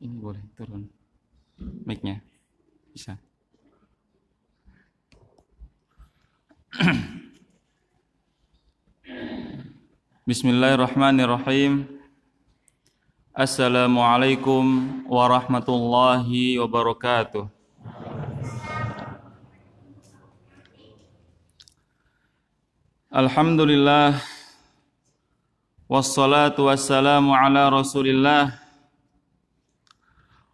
[0.00, 0.88] Ini boleh turun
[1.84, 2.24] mic-nya.
[2.88, 3.20] Bisa.
[10.24, 11.84] Bismillahirrahmanirrahim.
[13.36, 17.52] Assalamualaikum warahmatullahi wabarakatuh.
[23.12, 24.16] Alhamdulillah
[25.84, 28.59] wassalatu wassalamu ala Rasulillah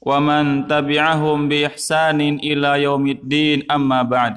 [0.00, 4.34] wa man tabi'ahum bi ihsanin ila yaumiddin amma ba'd.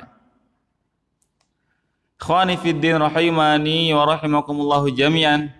[2.23, 5.51] في الدين din rahimani wa rahimakumullah jami'an.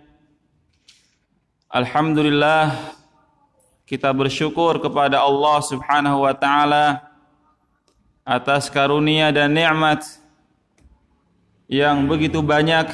[1.68, 2.72] Alhamdulillah
[3.84, 7.04] kita bersyukur kepada Allah Subhanahu wa taala
[8.24, 10.00] atas karunia dan nikmat
[11.68, 12.88] yang begitu banyak.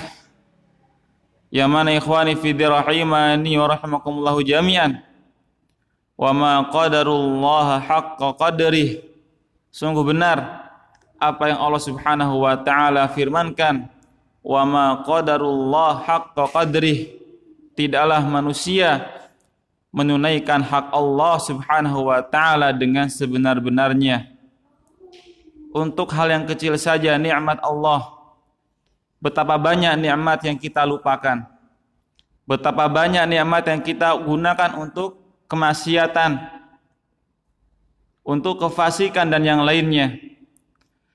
[1.50, 5.09] Yang mana ikhwani fi dirahimani wa rahimakumullah jami'an.
[6.20, 9.00] Wa ma qadarullah haqqa qadrih.
[9.72, 10.68] Sungguh benar
[11.16, 13.88] apa yang Allah Subhanahu wa taala firmankan.
[14.44, 17.16] Wa ma qadarullah haqqa qadrih.
[17.72, 19.08] Tidaklah manusia
[19.88, 24.28] menunaikan hak Allah Subhanahu wa taala dengan sebenar-benarnya.
[25.72, 28.12] Untuk hal yang kecil saja nikmat Allah.
[29.24, 31.48] Betapa banyak nikmat yang kita lupakan.
[32.44, 35.19] Betapa banyak nikmat yang kita gunakan untuk
[35.50, 36.38] kemaksiatan
[38.22, 40.30] untuk kefasikan dan yang lainnya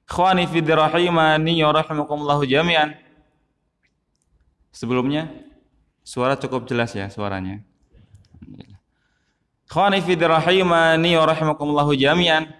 [0.05, 2.93] Khwani fi rahimani wa rahimakumullahu jami'an.
[4.69, 5.33] Sebelumnya
[6.05, 7.65] suara cukup jelas ya suaranya.
[9.65, 12.53] Khwani fi rahimani wa rahimakumullahu jami'an.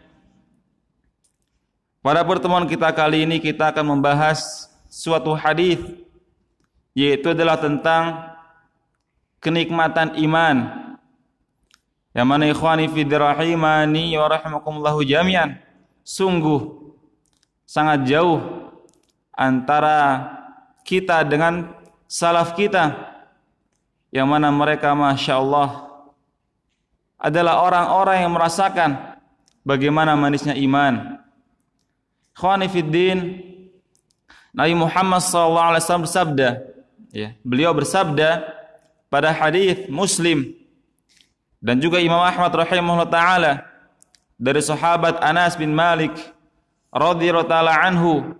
[2.02, 5.82] Pada pertemuan kita kali ini kita akan membahas suatu hadis
[6.98, 8.34] yaitu adalah tentang
[9.38, 10.85] kenikmatan iman.
[12.16, 15.60] Yang mana ikhwani fi rahimani wa rahimakumullahu jami'an.
[16.08, 16.96] Sungguh
[17.68, 18.40] sangat jauh
[19.36, 20.32] antara
[20.88, 21.76] kita dengan
[22.08, 22.96] salaf kita
[24.16, 25.92] yang mana mereka Masya Allah
[27.20, 29.20] adalah orang-orang yang merasakan
[29.66, 31.20] bagaimana manisnya iman
[32.38, 33.44] Khwanifiddin
[34.56, 36.64] Nabi Muhammad SAW bersabda
[37.12, 38.46] ya, beliau bersabda
[39.12, 40.54] pada hadis Muslim
[41.66, 43.66] dan juga Imam Ahmad rahimahullah taala
[44.38, 46.14] dari sahabat Anas bin Malik
[46.94, 48.38] radhiyallahu taala anhu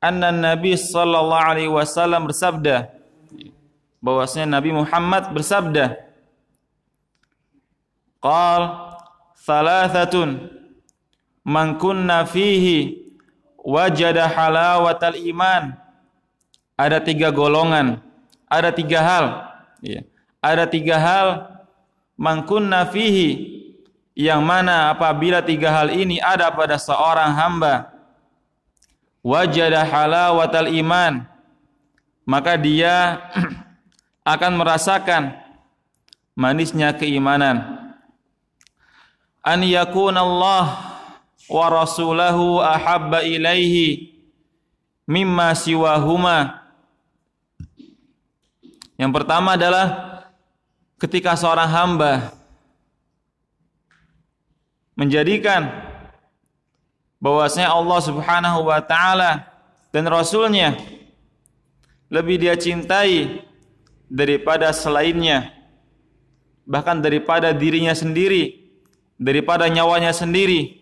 [0.00, 2.88] anna Nabi sallallahu alaihi wasallam bersabda
[4.00, 6.00] bahwasanya Nabi Muhammad bersabda
[8.24, 8.62] qal
[9.44, 10.48] thalathatun
[11.44, 13.04] man kunna fihi
[13.60, 15.76] wajada halawatal iman
[16.72, 18.00] ada tiga golongan
[18.48, 19.24] ada tiga hal
[19.84, 20.00] ya.
[20.40, 21.57] ada tiga hal
[22.18, 23.56] man kunna fihi
[24.18, 27.94] yang mana apabila tiga hal ini ada pada seorang hamba
[29.22, 31.22] wajada halawatal iman
[32.28, 33.24] maka dia
[34.36, 35.32] akan merasakan
[36.38, 37.64] manisnya keimanan.
[39.42, 40.64] An yakuna Allah
[41.50, 44.14] wa rasulahu ahabba ilaihi
[45.08, 46.68] mimma siwahuma.
[48.94, 50.07] Yang pertama adalah
[50.98, 52.34] ketika seorang hamba
[54.98, 55.70] menjadikan
[57.22, 59.46] bahwasanya Allah Subhanahu wa taala
[59.94, 60.74] dan rasulnya
[62.10, 63.46] lebih dia cintai
[64.10, 65.54] daripada selainnya
[66.68, 68.68] bahkan daripada dirinya sendiri
[69.18, 70.78] daripada nyawanya sendiri.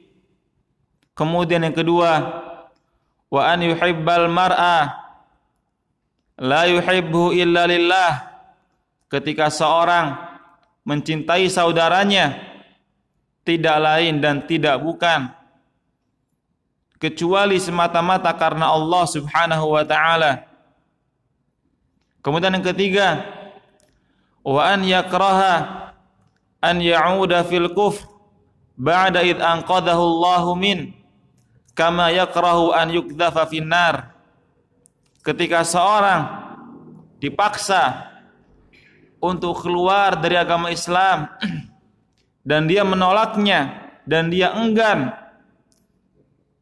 [1.17, 2.21] Kemudian yang kedua
[3.33, 4.93] wa an yuhibbal mar'a
[6.37, 8.36] la yuhibbu illa lillah
[9.07, 10.17] ketika seorang
[10.87, 12.39] mencintai saudaranya
[13.47, 15.31] tidak lain dan tidak bukan
[16.99, 20.47] kecuali semata-mata karena Allah Subhanahu wa taala.
[22.25, 23.23] Kemudian yang ketiga,
[24.43, 25.95] wa an yakraha
[26.59, 28.03] an ya'uda fil kufr
[28.75, 30.91] ba'da id anqadahu Allahu min
[31.79, 34.11] kama yakrahu an yukdhafa finnar.
[35.23, 36.23] Ketika seorang
[37.19, 38.15] dipaksa
[39.21, 41.31] untuk keluar dari agama Islam
[42.49, 45.13] dan dia menolaknya dan dia enggan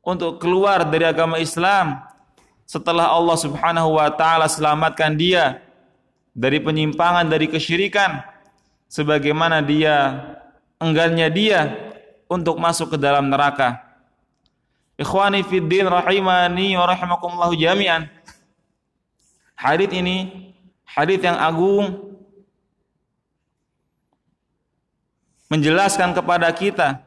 [0.05, 2.01] untuk keluar dari agama Islam
[2.65, 5.61] setelah Allah Subhanahu wa taala selamatkan dia
[6.33, 8.25] dari penyimpangan dari kesyirikan
[8.89, 10.25] sebagaimana dia
[10.81, 11.61] enggannya dia
[12.29, 13.81] untuk masuk ke dalam neraka.
[14.95, 18.07] Ikhwani fid din rahimani wa rahimakumullah jami'an.
[19.59, 20.51] Hadis ini
[20.87, 22.14] hadis yang agung
[25.49, 27.01] menjelaskan kepada kita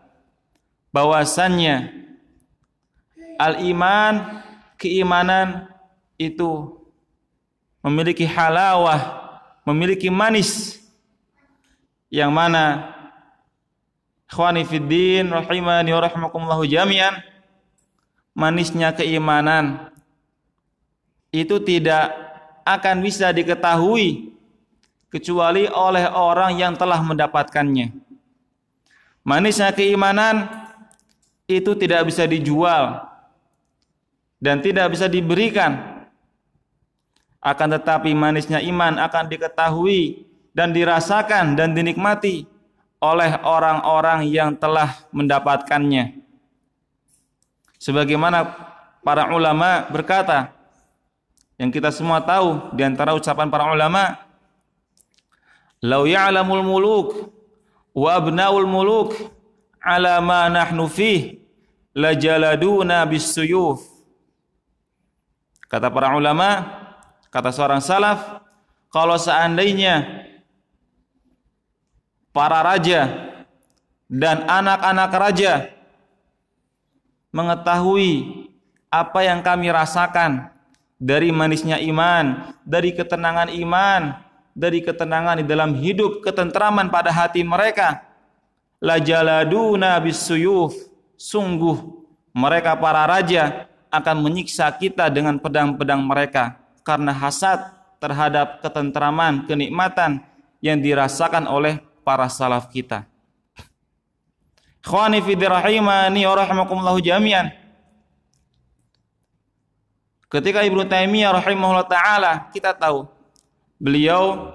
[0.94, 1.94] bahwasannya
[3.38, 4.42] al-iman
[4.78, 5.70] keimanan
[6.18, 6.78] itu
[7.82, 9.30] memiliki halawah,
[9.64, 10.82] memiliki manis
[12.10, 12.94] yang mana
[14.28, 17.20] ikhwani fiddin rahimani wa rahimakumullah jami'an
[18.38, 19.92] manisnya keimanan
[21.34, 22.14] itu tidak
[22.68, 24.36] akan bisa diketahui
[25.08, 28.07] kecuali oleh orang yang telah mendapatkannya.
[29.28, 30.48] Manisnya keimanan
[31.52, 33.04] itu tidak bisa dijual
[34.40, 36.00] dan tidak bisa diberikan.
[37.44, 40.24] Akan tetapi manisnya iman akan diketahui
[40.56, 42.48] dan dirasakan dan dinikmati
[43.04, 46.24] oleh orang-orang yang telah mendapatkannya.
[47.84, 48.48] Sebagaimana
[49.04, 50.56] para ulama berkata,
[51.60, 54.18] yang kita semua tahu di antara ucapan para ulama,
[55.84, 57.37] "Lau ya'lamul muluk
[57.98, 59.18] wa abnaul muluk
[59.82, 61.42] ala ma nahnu fih
[61.98, 63.82] lajaladuna bisuyuf."
[65.66, 66.64] Kata para ulama,
[67.34, 68.46] kata seorang salaf,
[68.94, 70.24] kalau seandainya
[72.32, 73.34] para raja
[74.08, 75.54] dan anak-anak raja
[77.36, 78.48] mengetahui
[78.88, 80.48] apa yang kami rasakan
[80.98, 84.16] dari manisnya iman, dari ketenangan iman,
[84.58, 88.02] dari ketenangan di dalam hidup, ketentraman pada hati mereka.
[88.82, 90.74] La jaladuna bisuyuf.
[91.18, 91.78] Sungguh
[92.34, 97.58] mereka para raja akan menyiksa kita dengan pedang-pedang mereka karena hasad
[97.98, 100.22] terhadap ketentraman, kenikmatan
[100.62, 103.10] yang dirasakan oleh para salaf kita.
[104.86, 107.50] Khawani fi rahimani wa jami'an.
[110.30, 113.10] Ketika Ibnu Taimiyah rahimahullah taala, kita tahu
[113.78, 114.54] beliau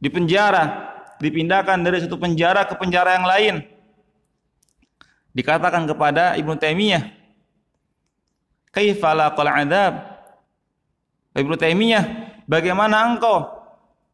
[0.00, 3.54] di penjara, dipindahkan dari satu penjara ke penjara yang lain.
[5.32, 7.08] Dikatakan kepada Ibnu Taimiyah,
[8.72, 9.94] "Kaifa laqal adzab?"
[11.34, 12.04] Ibnu Taimiyah,
[12.46, 13.48] bagaimana engkau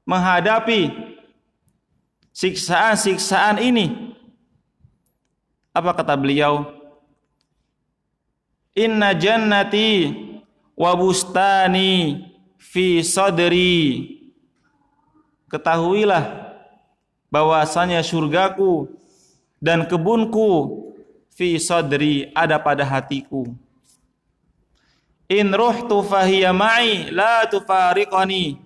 [0.07, 0.91] menghadapi
[2.33, 4.17] siksaan-siksaan ini?
[5.77, 6.67] Apa kata beliau?
[8.75, 10.15] Inna jannati
[10.79, 12.30] wa bustani
[12.71, 14.07] fi sadri.
[15.51, 16.55] Ketahuilah
[17.27, 18.87] bahwasanya surgaku
[19.59, 20.79] dan kebunku
[21.35, 23.51] fi sadri ada pada hatiku.
[25.27, 28.63] In ruhtu fahiya ma'i la tufariqani.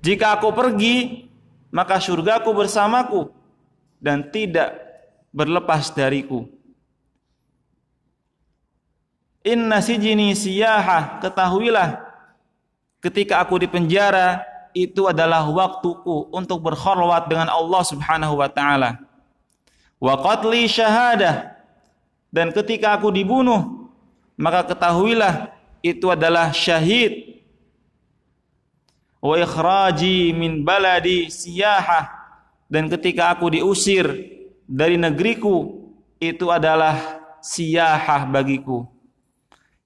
[0.00, 1.26] Jika aku pergi,
[1.74, 3.30] maka surgaku bersamaku
[3.98, 4.78] dan tidak
[5.34, 6.46] berlepas dariku.
[9.46, 12.09] Inna sijini siyaha, ketahuilah
[13.00, 14.44] ketika aku di penjara
[14.76, 19.02] itu adalah waktuku untuk berkhorwat dengan Allah Subhanahu wa taala.
[19.98, 21.52] Wa qatli syahadah
[22.30, 23.90] dan ketika aku dibunuh
[24.40, 25.52] maka ketahuilah
[25.84, 27.42] itu adalah syahid.
[29.20, 32.08] Wa ikhraji min baladi siyahah
[32.72, 34.08] dan ketika aku diusir
[34.64, 35.84] dari negeriku
[36.16, 38.88] itu adalah siyahah bagiku.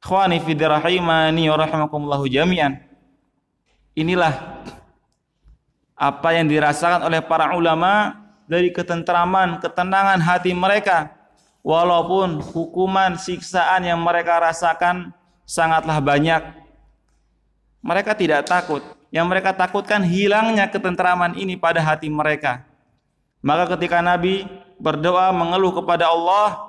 [0.05, 1.57] Khwani fi rahimani wa
[2.29, 2.94] jami'an.
[3.95, 4.63] Inilah
[5.95, 8.19] apa yang dirasakan oleh para ulama
[8.51, 11.15] dari ketentraman, ketenangan hati mereka
[11.63, 15.15] walaupun hukuman siksaan yang mereka rasakan
[15.47, 16.43] sangatlah banyak.
[17.81, 18.83] Mereka tidak takut.
[19.15, 22.67] Yang mereka takutkan hilangnya ketentraman ini pada hati mereka.
[23.39, 24.43] Maka ketika Nabi
[24.83, 26.67] berdoa mengeluh kepada Allah,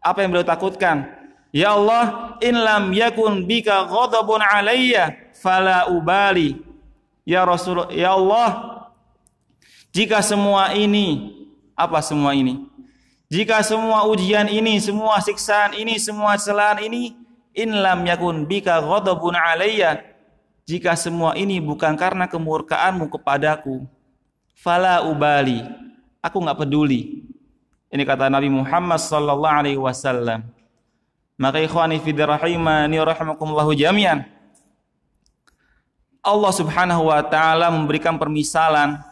[0.00, 1.04] apa yang beliau takutkan?
[1.52, 5.12] Ya Allah, in lam yakun bika ghadabun alayya
[5.42, 6.62] fala ubali.
[7.26, 8.82] Ya Rasul, ya Allah,
[9.90, 11.34] jika semua ini
[11.74, 12.66] apa semua ini?
[13.30, 17.14] Jika semua ujian ini, semua siksaan ini, semua celaan ini
[17.54, 20.02] in lam yakun bika ghadabun alayya
[20.64, 23.84] jika semua ini bukan karena kemurkaanmu kepadaku
[24.56, 25.60] fala ubali
[26.22, 27.26] Aku nggak peduli.
[27.90, 30.46] Ini kata Nabi Muhammad sallallahu alaihi wasallam.
[31.34, 34.22] Maka ikhwani fi rahimani rahimakumullah jami'an.
[36.22, 39.02] Allah Subhanahu wa taala memberikan permisalan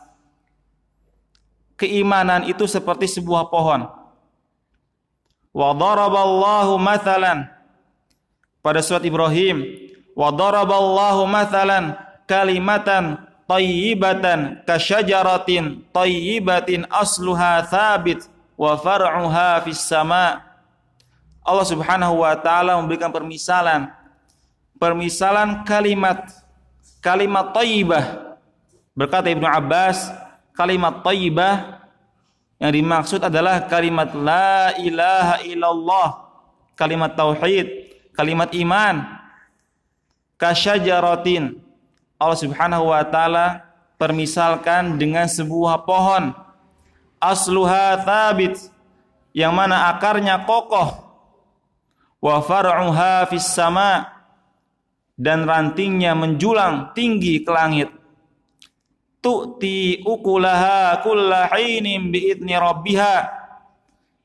[1.75, 3.91] keimanan itu seperti sebuah pohon.
[5.51, 7.51] Wa daraballahu mathalan
[8.63, 9.67] pada surat Ibrahim,
[10.15, 11.99] wa daraballahu mathalan
[12.31, 13.19] kalimatan
[13.51, 20.47] tayyibatan kasyajaratin tayyibatin asluha thabit wa far'uha fis sama.
[21.43, 23.91] Allah Subhanahu wa taala memberikan permisalan
[24.79, 26.40] permisalan kalimat
[27.01, 28.37] kalimat thayyibah.
[28.95, 30.13] Berkata Ibnu Abbas,
[30.53, 31.81] kalimat thayyibah
[32.61, 36.09] yang dimaksud adalah kalimat la ilaha illallah,
[36.77, 39.21] kalimat tauhid, kalimat iman.
[40.37, 41.57] Kasyajaratin.
[42.21, 43.65] Allah Subhanahu wa taala
[43.97, 46.33] permisalkan dengan sebuah pohon
[47.21, 48.57] asluha thabit
[49.37, 51.05] yang mana akarnya kokoh
[52.21, 54.20] wa far'uha fis sama
[55.21, 57.93] dan rantingnya menjulang tinggi ke langit
[59.21, 63.29] tu'ti ukulaha kullahinin bi'idni rabbiha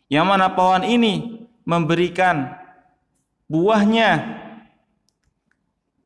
[0.08, 2.56] yang mana pohon ini memberikan
[3.52, 4.40] buahnya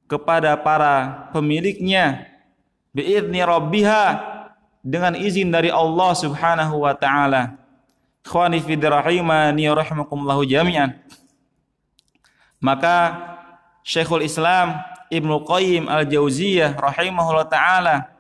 [0.10, 2.26] kepada para pemiliknya
[2.90, 4.26] bi'idni rabbiha
[4.82, 7.62] dengan izin dari Allah Subhanahu wa taala.
[8.26, 10.98] Ikhwani fi rahimani rahimakumullah jami'an.
[12.60, 12.96] Maka
[13.84, 18.20] Syekhul Islam Ibnu Qayyim Al-Jauziyah rahimahullah taala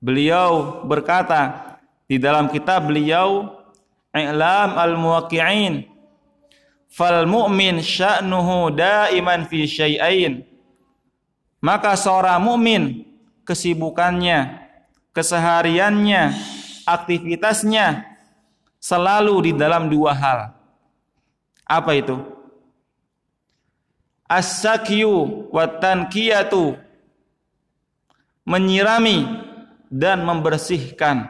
[0.00, 1.76] Beliau berkata
[2.08, 3.52] di dalam kitab beliau
[4.16, 5.84] I'lam al-Muwaqqi'in
[6.88, 10.40] fal mu'min sya'nuhu daiman fi syai'ain.
[11.60, 13.04] Maka seorang mukmin
[13.44, 14.56] kesibukannya
[15.12, 16.32] kesehariannya
[16.88, 18.08] aktivitasnya
[18.80, 20.40] selalu di dalam dua hal.
[21.68, 22.16] Apa itu
[24.30, 26.78] as-sakyu wa tankiyatu.
[28.46, 29.26] Menyirami
[29.90, 31.26] dan membersihkan.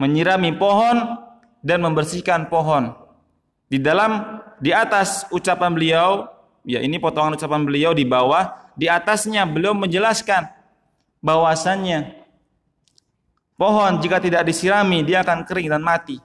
[0.00, 1.20] Menyirami pohon
[1.60, 2.96] dan membersihkan pohon.
[3.68, 6.10] Di dalam di atas ucapan beliau
[6.64, 10.48] ya ini potongan ucapan beliau di bawah di atasnya beliau menjelaskan
[11.20, 12.14] bahwasannya
[13.58, 16.22] pohon jika tidak disirami dia akan kering dan mati.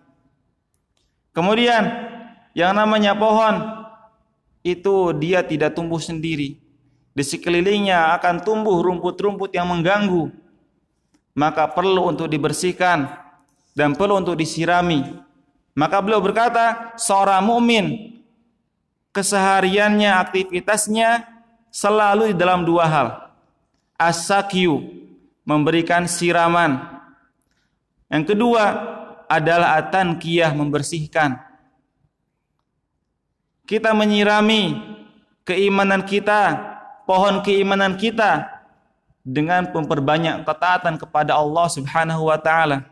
[1.32, 1.88] Kemudian
[2.53, 3.80] yang namanya pohon
[4.62, 6.58] itu dia tidak tumbuh sendiri
[7.12, 10.41] di sekelilingnya akan tumbuh rumput-rumput yang mengganggu
[11.36, 13.08] maka perlu untuk dibersihkan
[13.72, 15.03] dan perlu untuk disirami.
[15.72, 18.20] Maka beliau berkata, seorang mukmin
[19.15, 21.24] kesehariannya, aktivitasnya
[21.72, 23.08] selalu di dalam dua hal.
[23.96, 24.84] Asakyu,
[25.48, 26.84] memberikan siraman.
[28.12, 28.63] Yang kedua
[29.32, 31.39] adalah atankiyah, membersihkan.
[33.65, 34.77] Kita menyirami
[35.48, 36.60] keimanan kita,
[37.08, 38.62] pohon keimanan kita
[39.22, 42.89] dengan memperbanyak ketaatan kepada Allah Subhanahu wa taala.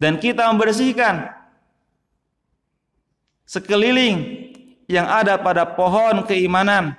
[0.00, 1.28] Dan kita membersihkan
[3.44, 4.48] sekeliling
[4.88, 6.96] yang ada pada pohon keimanan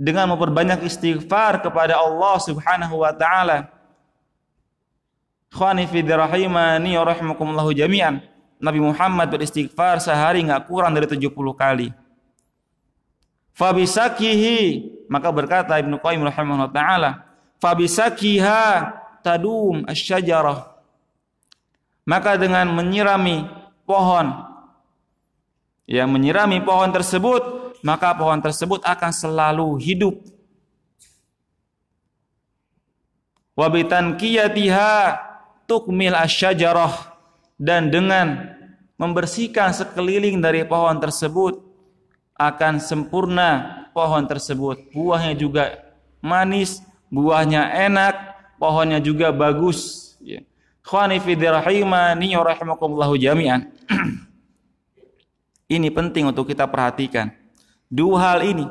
[0.00, 3.68] dengan memperbanyak istighfar kepada Allah Subhanahu wa taala.
[5.52, 8.22] Khani fi rahimani wa rahimakumullah jami'an.
[8.60, 11.88] Nabi Muhammad beristighfar sehari nggak kurang dari 70 kali.
[13.56, 14.60] Fabisakihi
[15.08, 17.10] maka berkata Ibnu Qayyim rahimahullah taala
[17.58, 20.70] fabisakiha tadum asyajarah
[22.06, 23.44] maka dengan menyirami
[23.84, 24.32] pohon
[25.84, 27.42] ya menyirami pohon tersebut
[27.82, 30.16] maka pohon tersebut akan selalu hidup.
[33.56, 35.20] Wabitan kiyatiha
[35.68, 37.09] tukmil asyajarah
[37.60, 38.56] dan dengan
[38.96, 41.60] membersihkan sekeliling dari pohon tersebut
[42.40, 44.88] akan sempurna pohon tersebut.
[44.96, 45.92] Buahnya juga
[46.24, 46.80] manis,
[47.12, 48.14] buahnya enak,
[48.56, 50.12] pohonnya juga bagus.
[50.24, 50.40] Ya.
[50.80, 53.68] Khani fi rahimani rahimakumullahu jami'an.
[55.76, 57.28] ini penting untuk kita perhatikan.
[57.92, 58.64] Dua hal ini.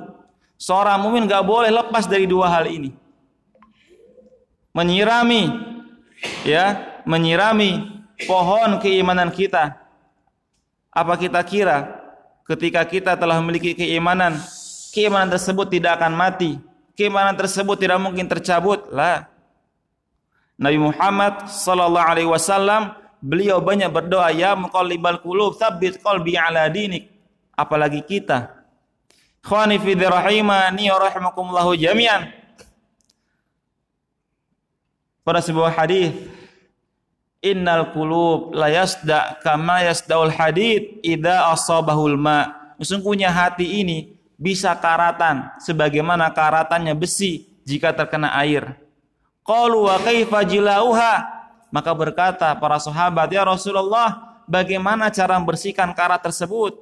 [0.59, 2.91] Seorang mukmin gak boleh lepas dari dua hal ini.
[4.73, 5.47] Menyirami
[6.43, 9.77] ya, menyirami pohon keimanan kita.
[10.89, 11.99] Apa kita kira
[12.49, 14.41] ketika kita telah memiliki keimanan,
[14.89, 16.57] keimanan tersebut tidak akan mati.
[16.97, 18.89] Keimanan tersebut tidak mungkin tercabut.
[18.91, 19.29] Lah.
[20.59, 22.91] Nabi Muhammad sallallahu alaihi wasallam
[23.23, 27.07] beliau banyak berdoa ya muqallibal qulub tsabbit qalbi ala dinik.
[27.55, 28.51] Apalagi kita.
[29.39, 32.35] Khani fi rahimani wa rahimakumullah jami'an.
[35.23, 36.11] Pada sebuah hadis
[37.39, 42.51] Innal qulub la yasda kama yasdaul hadid idza asabahul ma.
[42.75, 48.75] Sesungguhnya hati ini bisa karatan sebagaimana karatannya besi jika terkena air.
[49.47, 51.15] Qalu wa kaifa jilauha?
[51.71, 56.75] Maka berkata para sahabat, "Ya Rasulullah, bagaimana cara membersihkan karat tersebut?"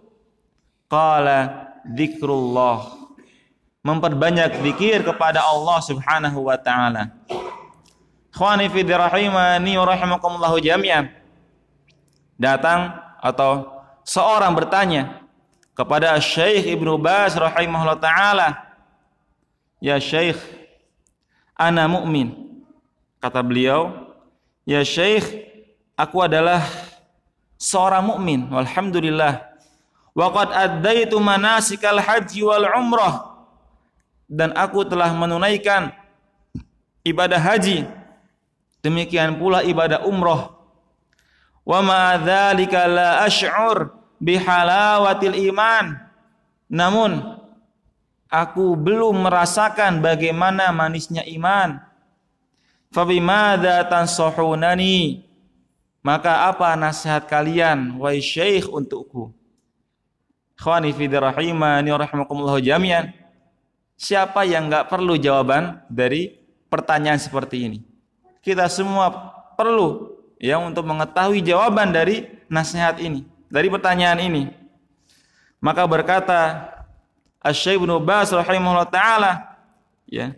[0.87, 2.97] Qala dzikrullah.
[3.83, 7.13] Memperbanyak zikir kepada Allah Subhanahu wa taala.
[8.31, 11.09] Khawani fi rahimani wa rahimakumullah jami'an.
[12.37, 13.65] Datang atau
[14.05, 15.25] seorang bertanya
[15.73, 18.61] kepada Syekh Ibnu Baz rahimahullah taala,
[19.81, 20.37] "Ya Syekh,
[21.57, 22.33] ana mu'min."
[23.17, 24.13] Kata beliau,
[24.65, 25.25] "Ya Syekh,
[25.97, 26.61] aku adalah
[27.57, 28.45] seorang mukmin.
[28.53, 29.41] Alhamdulillah.
[30.13, 33.33] Wa qad addaitu manasikal haji wal umrah."
[34.29, 35.89] Dan aku telah menunaikan
[37.01, 37.96] ibadah haji.
[38.81, 40.53] Demikian pula ibadah umrah.
[41.67, 43.91] Wa ma dzalika la ash'ur
[44.21, 45.97] bihalawatil iman.
[46.71, 47.41] Namun
[48.31, 51.79] aku belum merasakan bagaimana manisnya iman.
[52.91, 55.27] Fabimadza tansahunani?
[55.99, 59.35] Maka apa nasihat kalian wahai syekh untukku?
[60.55, 63.11] Khawani fi rahimani rahimakumullah jami'an.
[63.97, 66.31] Siapa yang enggak perlu jawaban dari
[66.71, 67.79] pertanyaan seperti ini?
[68.47, 69.11] Kita semua
[69.59, 74.43] perlu ya untuk mengetahui jawaban dari nasihat ini dari pertanyaan ini.
[75.59, 76.71] Maka berkata
[77.43, 79.31] Asy-Syaikh Ibnu Bas rahimahullah taala
[80.07, 80.31] ya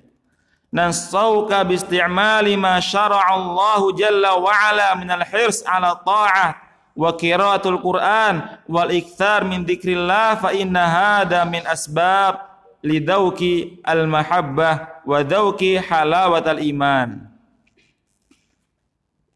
[0.73, 6.57] nansauka bi isti'mali ma syara'a Allah jalla wa ala min al-hirs ala ta'ah
[6.97, 12.41] wa qiraatul Qur'an wal ikthar min dzikrillah fa inna hada min asbab
[12.81, 17.28] lidauki al-mahabbah wa dauki halawatal iman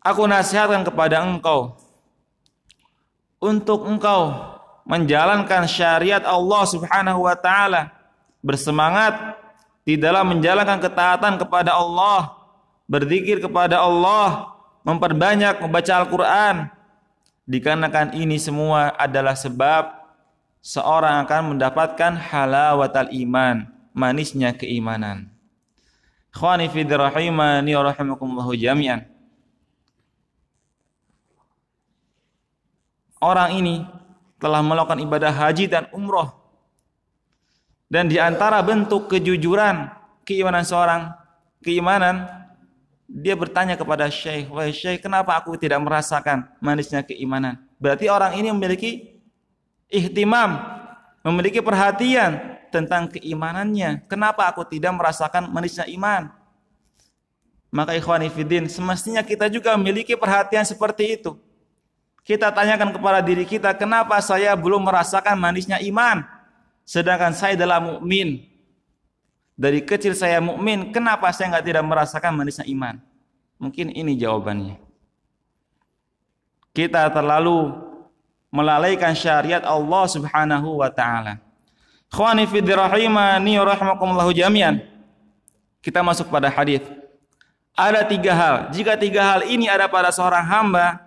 [0.04, 1.80] Aku nasihatkan kepada engkau
[3.40, 4.36] untuk engkau
[4.84, 7.88] menjalankan syariat Allah Subhanahu wa taala,
[8.44, 9.40] bersemangat
[9.88, 12.36] di dalam menjalankan ketaatan kepada Allah,
[12.84, 14.52] berzikir kepada Allah,
[14.84, 16.68] memperbanyak membaca Al-Qur'an.
[17.48, 19.88] Dikarenakan ini semua adalah sebab
[20.60, 25.32] seorang akan mendapatkan halawatal iman, manisnya keimanan.
[26.36, 29.13] Khawani fi rahimani wa rahimakumullah jami'an.
[33.24, 33.88] Orang ini
[34.36, 36.36] telah melakukan ibadah haji dan umroh.
[37.88, 39.88] Dan di antara bentuk kejujuran
[40.28, 41.16] keimanan seorang,
[41.64, 42.28] keimanan,
[43.08, 47.62] dia bertanya kepada Syekh, wahai Syekh, kenapa aku tidak merasakan manisnya keimanan?
[47.78, 49.22] Berarti orang ini memiliki
[49.88, 50.58] ihtimam,
[51.22, 54.10] memiliki perhatian tentang keimanannya.
[54.10, 56.34] Kenapa aku tidak merasakan manisnya iman?
[57.70, 61.38] Maka ikhwan ifidin, semestinya kita juga memiliki perhatian seperti itu.
[62.24, 66.24] Kita tanyakan kepada diri kita, kenapa saya belum merasakan manisnya iman?
[66.88, 68.48] Sedangkan saya adalah mukmin.
[69.60, 72.96] Dari kecil saya mukmin, kenapa saya nggak tidak merasakan manisnya iman?
[73.60, 74.80] Mungkin ini jawabannya.
[76.72, 77.76] Kita terlalu
[78.50, 81.44] melalaikan syariat Allah Subhanahu wa taala.
[82.08, 84.80] Khawani fi rahimani rahimakumullah jami'an.
[85.84, 86.80] Kita masuk pada hadis.
[87.76, 88.56] Ada tiga hal.
[88.72, 91.03] Jika tiga hal ini ada pada seorang hamba,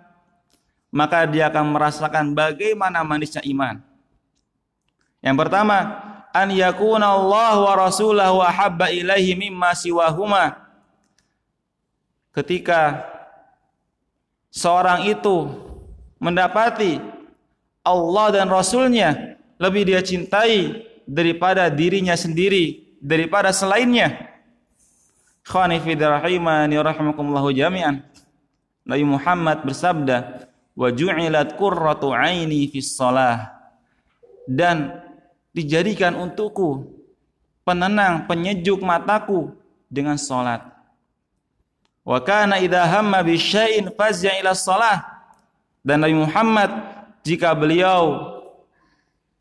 [0.91, 3.83] maka dia akan merasakan bagaimana manisnya iman.
[5.19, 5.77] Yang pertama,
[6.31, 10.55] an yakuna Allah wa rasulahu ahabba ilaihi mimma siwahuma.
[12.31, 13.01] Ketika
[14.53, 15.49] seorang itu
[16.21, 17.01] mendapati
[17.81, 24.27] Allah dan Rasulnya lebih dia cintai daripada dirinya sendiri, daripada selainnya.
[25.47, 28.03] Khani fi rahimani rahimakumullah jami'an.
[28.83, 33.57] Nabi Muhammad bersabda, wa ju'ilat qurratu aini fis shalah.
[34.45, 34.93] Dan
[35.51, 36.85] dijadikan untukku
[37.65, 39.51] penenang penyejuk mataku
[39.89, 40.61] dengan salat.
[42.05, 45.03] Wa kana idza hamma bi syai'in faz'a ila shalah.
[45.81, 46.71] Dan Nabi Muhammad
[47.25, 48.37] jika beliau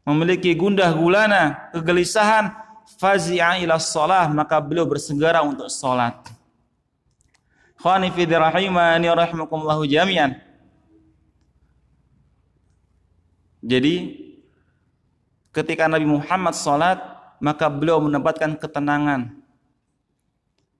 [0.02, 2.50] memiliki gundah gulana kegelisahan
[2.98, 6.16] fazi'a ila shalah maka beliau bersegera untuk salat.
[7.78, 10.45] Khani fi rahimani rahimakumullah jami'an
[13.66, 14.14] Jadi
[15.50, 17.02] ketika Nabi Muhammad sholat
[17.42, 19.34] maka beliau mendapatkan ketenangan.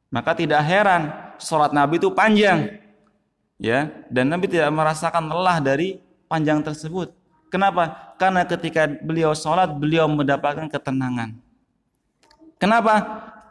[0.06, 1.10] Maka tidak heran
[1.42, 2.78] sholat Nabi itu panjang.
[3.58, 5.98] Ya, dan Nabi tidak merasakan lelah dari
[6.30, 7.10] panjang tersebut.
[7.48, 8.14] Kenapa?
[8.20, 11.32] Karena ketika beliau sholat, beliau mendapatkan ketenangan.
[12.60, 12.94] Kenapa?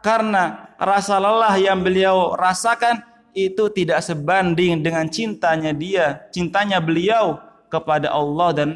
[0.05, 3.01] Karena rasa lelah yang beliau rasakan
[3.33, 8.69] itu tidak sebanding dengan cintanya dia, cintanya beliau kepada Allah dan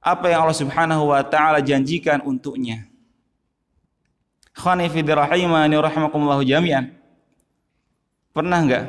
[0.00, 2.88] apa yang Allah Subhanahu wa taala janjikan untuknya.
[4.56, 6.96] Khani fi rahimani rahimakumullah jami'an.
[8.32, 8.84] Pernah enggak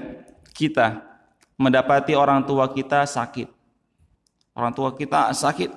[0.56, 1.04] kita
[1.60, 3.52] mendapati orang tua kita sakit.
[4.56, 5.72] Orang tua kita sakit.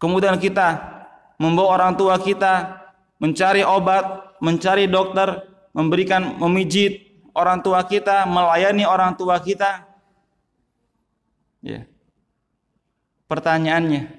[0.00, 0.80] Kemudian kita
[1.36, 2.80] membawa orang tua kita
[3.20, 5.44] mencari obat, mencari dokter,
[5.76, 9.84] memberikan memijit orang tua kita, melayani orang tua kita.
[11.60, 11.89] Ya.
[13.30, 14.10] Pertanyaannya,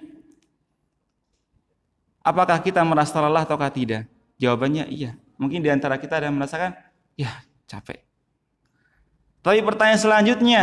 [2.23, 4.07] apakah kita merasa lelah ataukah tidak?
[4.39, 5.19] Jawabannya iya.
[5.35, 6.71] Mungkin di antara kita ada yang merasakan,
[7.19, 7.99] ya capek.
[9.43, 10.61] Tapi pertanyaan selanjutnya,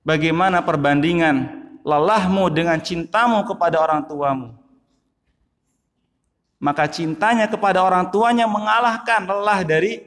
[0.00, 4.56] bagaimana perbandingan lelahmu dengan cintamu kepada orang tuamu?
[6.62, 10.06] Maka cintanya kepada orang tuanya mengalahkan lelah dari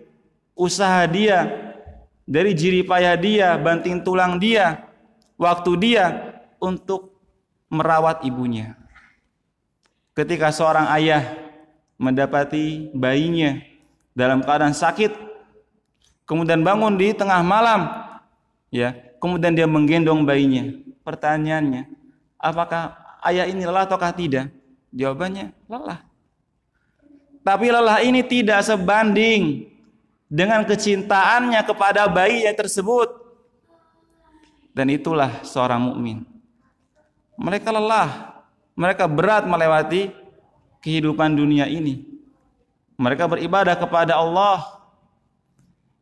[0.55, 1.64] usaha dia,
[2.25, 4.89] dari jiripayah dia, banting tulang dia,
[5.37, 6.05] waktu dia
[6.57, 7.13] untuk
[7.69, 8.73] merawat ibunya.
[10.17, 11.37] Ketika seorang ayah
[12.01, 13.61] mendapati bayinya
[14.17, 15.13] dalam keadaan sakit,
[16.25, 17.93] kemudian bangun di tengah malam,
[18.73, 20.81] ya, kemudian dia menggendong bayinya.
[21.05, 21.85] Pertanyaannya,
[22.41, 22.97] apakah
[23.29, 24.49] ayah ini lelah ataukah tidak?
[24.89, 26.01] Jawabannya lelah.
[27.45, 29.69] Tapi lelah ini tidak sebanding
[30.29, 33.23] dengan kecintaannya kepada bayi yang tersebut.
[34.75, 36.27] Dan itulah seorang mukmin.
[37.39, 38.43] Mereka lelah,
[38.75, 40.11] mereka berat melewati
[40.83, 42.03] kehidupan dunia ini.
[42.99, 44.83] Mereka beribadah kepada Allah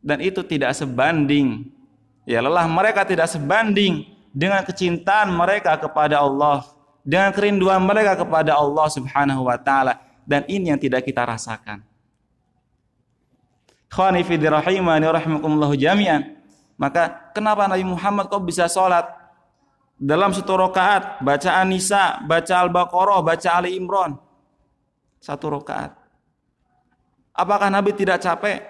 [0.01, 1.69] dan itu tidak sebanding.
[2.25, 6.65] Ya lelah mereka tidak sebanding dengan kecintaan mereka kepada Allah,
[7.05, 11.85] dengan kerinduan mereka kepada Allah Subhanahu wa taala dan ini yang tidak kita rasakan.
[13.93, 16.33] Khani fi rahimani rahimakumullah jami'an.
[16.81, 19.05] Maka kenapa Nabi Muhammad kok bisa sholat
[20.01, 24.17] dalam satu rakaat baca An-Nisa, baca Al-Baqarah, baca Ali Imran.
[25.21, 25.93] Satu rakaat.
[27.37, 28.65] Apakah Nabi tidak capek?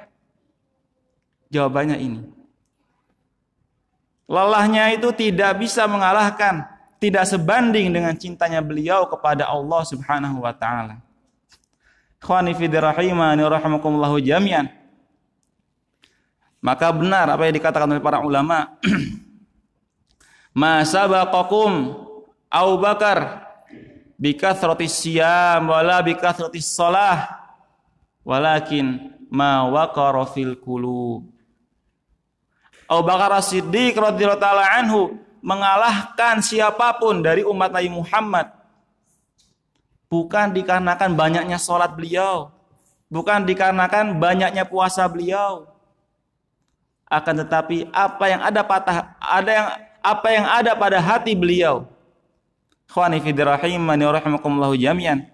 [1.48, 2.22] Jawabannya ini.
[4.28, 6.68] Lelahnya itu tidak bisa mengalahkan,
[7.00, 11.00] tidak sebanding dengan cintanya beliau kepada Allah Subhanahu wa taala.
[12.20, 14.83] Khawani fi rahimani rahimakumullah jami'an.
[16.64, 18.80] Maka benar apa yang dikatakan oleh para ulama
[20.64, 21.92] ma sabaqakum
[22.48, 23.44] Abu Bakar
[24.16, 27.44] bikathratis siyam wala bikathratis salah
[28.24, 31.28] walakin ma waqara fil qulub.
[32.88, 38.48] Abu Bakar As-Siddiq radhiyallahu taala anhu mengalahkan siapa pun dari umat Nabi Muhammad.
[40.08, 42.54] Bukan dikarenakan banyaknya sholat beliau
[43.14, 45.73] bukan dikarenakan banyaknya puasa beliau
[47.14, 49.68] akan tetapi apa yang ada patah ada yang
[50.02, 51.86] apa yang ada pada hati beliau.
[52.90, 55.30] Khawani fi rahimani rahimakumullah jami'an.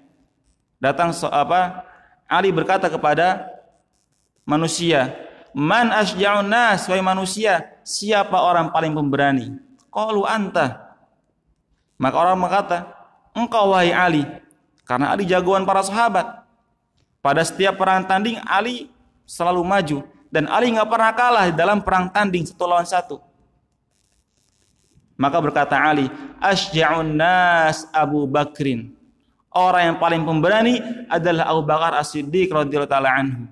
[0.79, 1.83] Datang so, apa?
[2.29, 3.49] Ali berkata kepada
[4.45, 5.11] manusia,
[5.51, 9.57] "Man asja'un nas manusia, siapa orang paling pemberani?"
[9.89, 10.95] Qalu anta.
[11.97, 12.77] Maka orang berkata,
[13.33, 14.23] "Engkau wahai Ali."
[14.85, 16.45] Karena Ali jagoan para sahabat.
[17.19, 18.87] Pada setiap perang tanding Ali
[19.27, 23.17] selalu maju dan Ali nggak pernah kalah dalam perang tanding satu lawan satu.
[25.19, 26.07] Maka berkata Ali,
[26.39, 28.95] Asja'un nas Abu Bakrin.
[29.49, 33.49] Orang yang paling pemberani adalah Abu Bakar As-Siddiq radhiyallahu taala anhu.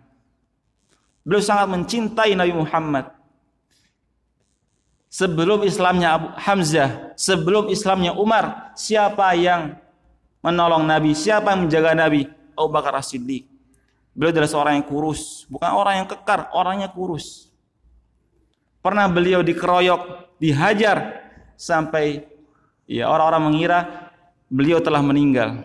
[1.28, 3.12] Beliau sangat mencintai Nabi Muhammad.
[5.12, 9.76] Sebelum Islamnya Abu Hamzah, sebelum Islamnya Umar, siapa yang
[10.46, 12.30] menolong Nabi, siapa yang menjaga Nabi?
[12.54, 13.57] Abu Bakar As-Siddiq.
[14.18, 17.54] Beliau adalah seorang yang kurus, bukan orang yang kekar, orangnya kurus.
[18.82, 21.22] Pernah beliau dikeroyok, dihajar
[21.54, 22.26] sampai
[22.90, 23.80] ya orang-orang mengira
[24.50, 25.62] beliau telah meninggal.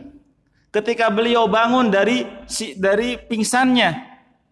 [0.68, 2.28] Ketika beliau bangun dari
[2.76, 3.88] dari pingsannya,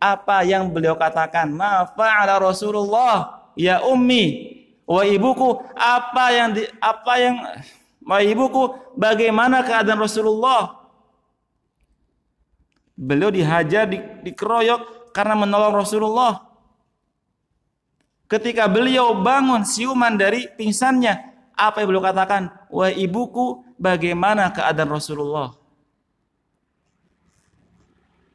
[0.00, 1.52] apa yang beliau katakan?
[1.52, 4.56] Ma fa'ala Rasulullah ya ummi
[4.88, 7.36] wa ibuku apa yang di, apa yang
[8.00, 10.79] wa ibuku bagaimana keadaan Rasulullah?
[13.00, 13.96] Beliau dihajar, di,
[14.28, 16.44] dikeroyok karena menolong Rasulullah.
[18.28, 21.16] Ketika beliau bangun siuman dari pingsannya,
[21.56, 22.52] apa yang beliau katakan?
[22.68, 25.56] Wah ibuku, bagaimana keadaan Rasulullah?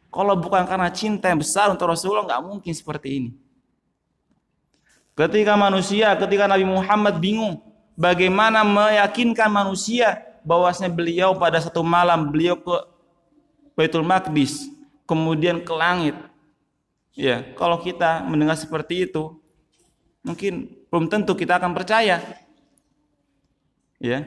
[0.10, 3.32] Kalau bukan karena cinta yang besar untuk Rasulullah, nggak mungkin seperti ini.
[5.16, 7.62] Ketika manusia, ketika Nabi Muhammad bingung,
[7.96, 12.95] bagaimana meyakinkan manusia bahwasanya beliau pada satu malam beliau ke
[13.76, 14.72] Baitul Maqdis,
[15.06, 16.16] kemudian ke langit.
[17.16, 19.40] Ya, kalau kita mendengar seperti itu,
[20.26, 22.18] mungkin belum tentu kita akan percaya
[24.02, 24.26] ya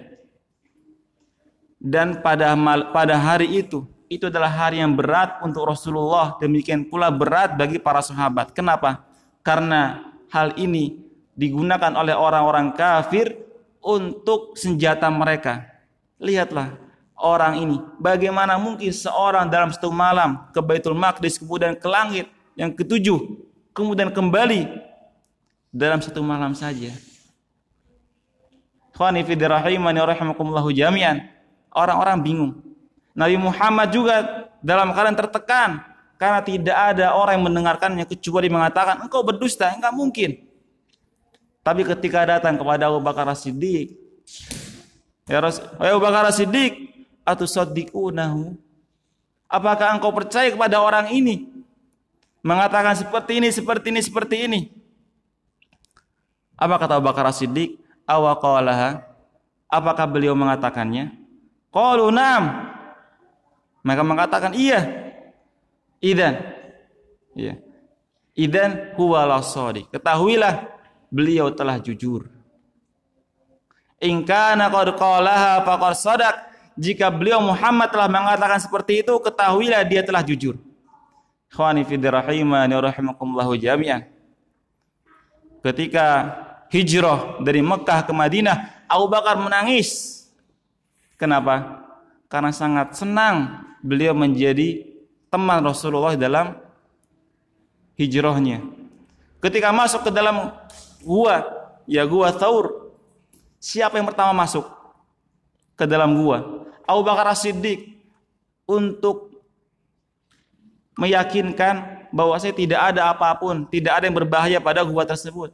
[1.83, 2.55] dan pada
[2.95, 8.01] pada hari itu itu adalah hari yang berat untuk Rasulullah, demikian pula berat bagi para
[8.01, 8.57] sahabat.
[8.57, 9.05] Kenapa?
[9.45, 10.01] Karena
[10.33, 10.97] hal ini
[11.37, 13.37] digunakan oleh orang-orang kafir
[13.85, 15.69] untuk senjata mereka.
[16.17, 16.73] Lihatlah
[17.19, 22.71] orang ini, bagaimana mungkin seorang dalam satu malam ke Baitul Maqdis kemudian ke langit yang
[22.71, 23.19] ketujuh,
[23.75, 24.67] kemudian kembali
[25.75, 26.95] dalam satu malam saja.
[28.99, 31.23] Khani fi rahimani rahimakumullahu jami'an.
[31.71, 32.53] Orang-orang bingung.
[33.15, 34.15] Nabi Muhammad juga
[34.59, 35.71] dalam keadaan tertekan
[36.19, 40.31] karena tidak ada orang yang mendengarkannya kecuali mengatakan engkau berdusta, enggak mungkin.
[41.63, 43.95] Tapi ketika datang kepada Abu Bakar Siddiq,
[45.31, 46.98] ya Rasul, Abu Bakar Siddiq,
[47.29, 48.57] atau sadiqunahu?
[49.45, 51.45] Apakah engkau percaya kepada orang ini?
[52.41, 54.61] Mengatakan seperti ini, seperti ini, seperti ini.
[56.57, 57.89] Apa kata Bakar Siddiq?
[58.09, 59.05] awaqalaha
[59.69, 61.13] apakah beliau mengatakannya?
[61.69, 62.73] Qalu nam
[63.85, 65.13] maka mengatakan iya.
[66.01, 66.41] Idan
[67.37, 67.61] iya.
[68.33, 70.73] Idan huwa lasadi ketahuilah
[71.13, 72.33] beliau telah jujur.
[74.01, 76.37] In kana qad qalaha faqad sadaq
[76.79, 80.55] jika beliau Muhammad telah mengatakan seperti itu ketahuilah dia telah jujur
[81.51, 81.83] khawani
[83.59, 84.07] jami'an
[85.63, 86.07] ketika
[86.73, 90.25] hijrah dari Mekah ke Madinah, Abu Bakar menangis.
[91.19, 91.85] Kenapa?
[92.29, 94.85] Karena sangat senang beliau menjadi
[95.33, 96.55] teman Rasulullah dalam
[97.99, 98.63] hijrahnya.
[99.43, 100.55] Ketika masuk ke dalam
[101.03, 101.43] gua,
[101.89, 102.95] ya gua Thaur,
[103.59, 104.67] siapa yang pertama masuk
[105.75, 106.58] ke dalam gua?
[106.89, 108.01] Abu Bakar As-Siddiq
[108.65, 109.37] untuk
[110.97, 115.53] meyakinkan bahwa saya tidak ada apa pun, tidak ada yang berbahaya pada gua tersebut.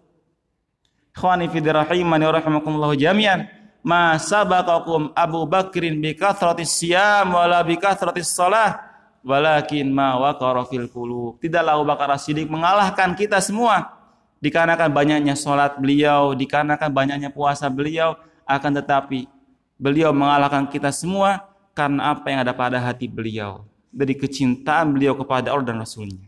[1.14, 3.50] Khwani fi rahimani rahimakumullah jami'an.
[3.84, 8.80] Ma sabaqakum Abu Bakrin bi kathratis siyam wala bi kathratis salah
[9.20, 11.36] walakin ma waqara fil qulub.
[11.42, 13.92] Tidaklah Abu Bakar Siddiq mengalahkan kita semua
[14.40, 18.16] dikarenakan banyaknya salat beliau, dikarenakan banyaknya puasa beliau,
[18.48, 19.28] akan tetapi
[19.76, 25.54] beliau mengalahkan kita semua karena apa yang ada pada hati beliau dari kecintaan beliau kepada
[25.54, 26.26] Allah dan Rasulnya.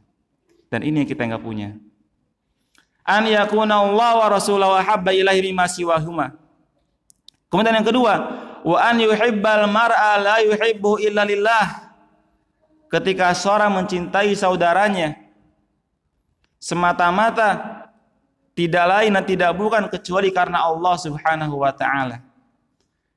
[0.67, 1.79] Dan ini yang kita nggak punya
[3.07, 6.35] an yakuna Allah wa rasulahu habba ilaihi mimma siwahuma.
[7.47, 8.15] Kemudian yang kedua,
[8.67, 11.95] wa an yuhibbal mar'a la yuhibbu illa lillah.
[12.91, 15.15] Ketika seorang mencintai saudaranya
[16.59, 17.83] semata-mata
[18.59, 22.26] tidak lain dan tidak bukan kecuali karena Allah Subhanahu wa taala.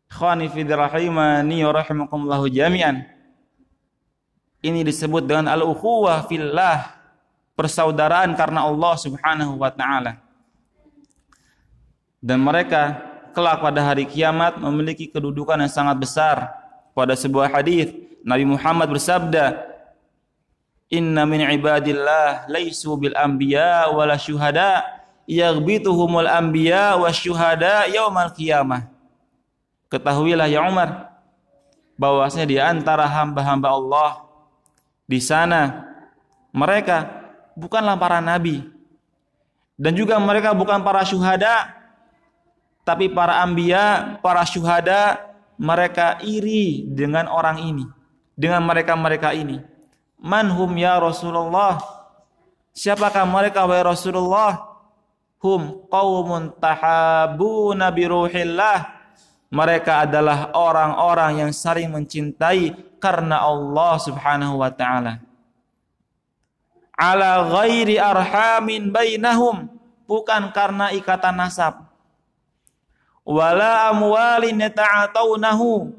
[0.10, 3.06] Khani fi rahimani wa rahimakumullah jami'an.
[4.60, 6.98] Ini disebut dengan al-ukhuwah fillah
[7.54, 10.20] persaudaraan karena Allah Subhanahu wa taala.
[12.20, 13.00] Dan mereka
[13.32, 16.52] kelak pada hari kiamat memiliki kedudukan yang sangat besar.
[16.92, 17.96] Pada sebuah hadis
[18.26, 19.56] Nabi Muhammad bersabda,
[20.92, 24.84] "Inna min ibadillah laisu bil anbiya wala syuhada,
[25.24, 28.99] yaghbituhumul anbiya wasyuhada yaumal qiyamah."
[29.90, 31.18] Ketahuilah ya Umar
[31.98, 34.10] bahwasanya di antara hamba-hamba Allah
[35.10, 35.90] di sana
[36.54, 37.10] mereka
[37.58, 38.64] bukanlah para nabi.
[39.80, 41.72] Dan juga mereka bukan para syuhada,
[42.84, 45.24] tapi para ambia, para syuhada,
[45.56, 47.86] mereka iri dengan orang ini,
[48.36, 49.64] dengan mereka-mereka ini.
[50.20, 51.80] Manhum ya Rasulullah?
[52.76, 54.68] Siapakah mereka wahai Rasulullah?
[55.40, 58.99] Hum qaumun tahabuna bi ruhillah.
[59.50, 65.18] Mereka adalah orang-orang yang saling mencintai karena Allah Subhanahu wa taala.
[66.94, 69.66] Ala ghairi arhamin bainahum.
[70.06, 71.86] Bukan karena ikatan nasab.
[73.26, 75.94] Wala amwalin yata'ataunahu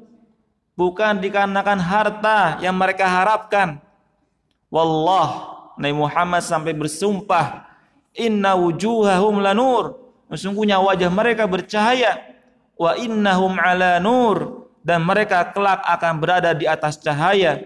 [0.80, 3.76] bukan dikarenakan harta yang mereka harapkan.
[4.72, 7.68] Wallah Nabi Muhammad sampai bersumpah
[8.16, 9.98] inna wujuhahum lanur.
[10.32, 12.29] Sesungguhnya wajah mereka bercahaya
[12.80, 14.64] wa innahum ala nur.
[14.80, 17.60] Dan mereka kelak akan berada di atas cahaya.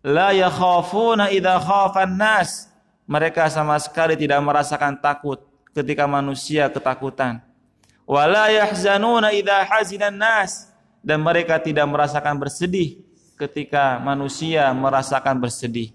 [0.00, 2.72] La yakhafuna idza khafan nas.
[3.04, 5.44] Mereka sama sekali tidak merasakan takut
[5.76, 7.44] ketika manusia ketakutan.
[8.08, 10.72] Wala yahzanuna idza hazinan nas.
[11.04, 13.04] Dan mereka tidak merasakan bersedih
[13.36, 15.92] ketika manusia merasakan bersedih.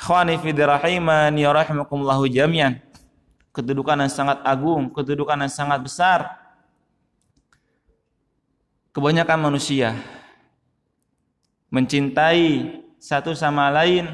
[0.00, 2.80] Khawani fi rahimani rahimakumullahu jami'an.
[3.52, 6.39] Kedudukan yang sangat agung kedudukan yang sangat besar
[8.90, 9.94] kebanyakan manusia
[11.70, 14.10] mencintai satu sama lain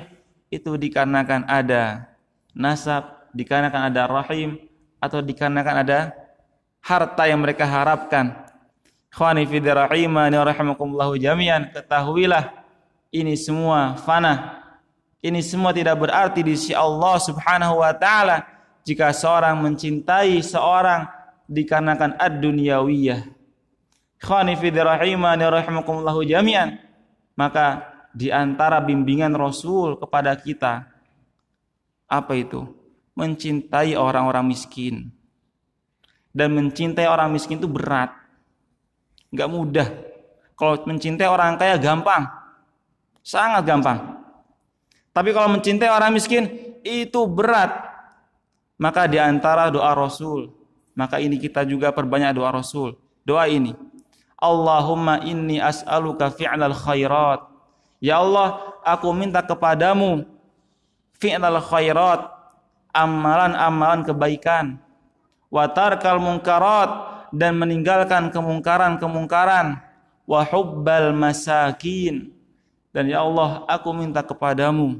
[0.52, 2.06] itu dikarenakan ada
[2.52, 4.60] nasab, dikarenakan ada rahim,
[5.00, 5.98] atau dikarenakan ada
[6.84, 8.46] harta yang mereka harapkan.
[9.10, 12.52] Khawani fi rahimani rahimakumullahu jami'an, ketahuilah
[13.10, 14.62] ini semua fana.
[15.24, 18.44] Ini semua tidak berarti di sisi Allah Subhanahu wa taala
[18.86, 21.08] jika seorang mencintai seorang
[21.48, 23.35] dikarenakan ad-dunyawiyah.
[26.24, 26.80] Jami'an.
[27.36, 27.84] Maka
[28.16, 30.88] di antara bimbingan Rasul kepada kita
[32.08, 32.64] apa itu?
[33.16, 35.12] Mencintai orang-orang miskin.
[36.32, 38.12] Dan mencintai orang miskin itu berat.
[39.32, 39.88] Enggak mudah.
[40.56, 42.28] Kalau mencintai orang kaya gampang.
[43.20, 44.20] Sangat gampang.
[45.16, 46.44] Tapi kalau mencintai orang miskin
[46.84, 47.72] itu berat.
[48.76, 50.52] Maka di antara doa Rasul,
[50.92, 52.92] maka ini kita juga perbanyak doa Rasul.
[53.24, 53.72] Doa ini.
[54.36, 57.44] Allahumma inni as'aluka fi'lal khairat.
[58.00, 60.28] Ya Allah, aku minta kepadamu
[61.16, 62.28] fi'lal khairat,
[62.92, 64.76] amalan-amalan kebaikan.
[65.48, 66.90] Wa tarkal munkarat
[67.32, 69.80] dan meninggalkan kemungkaran-kemungkaran.
[70.26, 72.36] Wa hubbal masakin
[72.96, 74.96] dan ya Allah, aku minta kepadamu,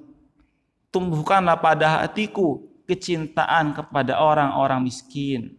[0.92, 5.57] tumbuhkanlah pada hatiku kecintaan kepada orang-orang miskin.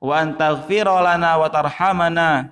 [0.00, 2.48] Wa antaghfira lana wa tarhamana.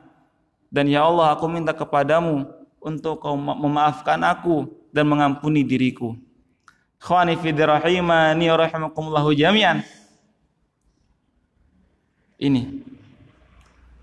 [0.69, 2.45] Dan ya Allah, aku minta kepadamu
[2.77, 6.13] untuk kau memaafkan aku dan mengampuni diriku.
[7.01, 9.81] Khawani fi rahimani rahimakumullahu jami'an.
[12.37, 12.85] Ini.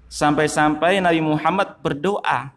[0.10, 2.50] Sampai-sampai Nabi Muhammad berdoa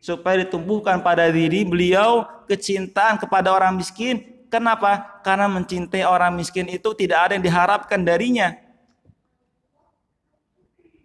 [0.00, 4.24] supaya ditumbuhkan pada diri beliau kecintaan kepada orang miskin.
[4.52, 5.20] Kenapa?
[5.22, 8.56] Karena mencintai orang miskin itu tidak ada yang diharapkan darinya.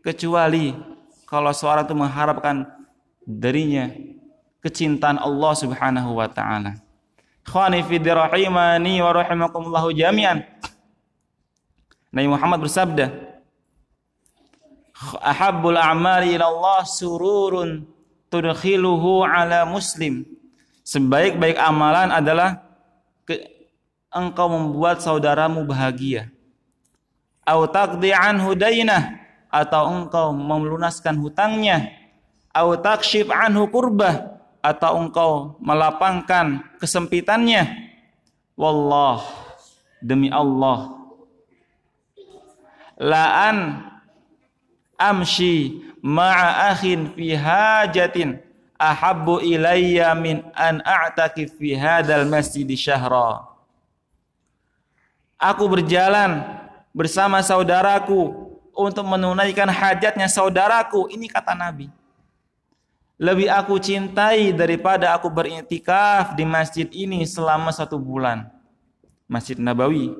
[0.06, 0.70] Kecuali
[1.26, 2.70] kalau seorang itu mengharapkan
[3.26, 3.90] darinya
[4.62, 6.78] kecintaan Allah Subhanahu wa taala.
[7.42, 10.46] Khani fi rahimani wa rahimakumullahu jami'an.
[12.14, 13.10] Nabi Muhammad bersabda,
[15.26, 17.90] "Ahabbul a'mali ila Allah sururun
[18.30, 20.26] tudkhiluhu ala muslim.
[20.86, 22.62] Sebaik-baik amalan adalah
[23.26, 23.42] ke,
[24.14, 26.30] engkau membuat saudaramu bahagia.
[27.42, 28.54] Au taqdi anhu
[29.52, 31.92] atau engkau melunaskan hutangnya.
[32.56, 37.68] Au takshif anhu kurbah atau engkau melapangkan kesempitannya.
[38.56, 39.20] Wallah
[40.00, 40.96] demi Allah
[43.00, 43.84] la'an
[44.96, 48.40] amshi ma'a akhin fi hajatin
[48.80, 53.48] ahabbu ilayya min an a'takif fi hadzal masjid syahra.
[55.36, 56.44] Aku berjalan
[56.96, 58.45] bersama saudaraku
[58.76, 61.08] untuk menunaikan hajatnya saudaraku.
[61.10, 61.88] Ini kata Nabi.
[63.16, 68.52] Lebih aku cintai daripada aku berintikaf di masjid ini selama satu bulan.
[69.26, 70.12] Masjid Nabawi.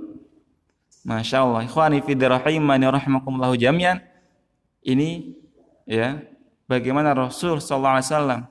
[1.04, 1.68] Masya Allah.
[1.68, 4.00] Ikhwani fi rahimani rahimakumullahu jami'an.
[4.82, 5.36] Ini
[5.86, 6.24] ya
[6.66, 8.42] bagaimana Rasul sallallahu alaihi wasallam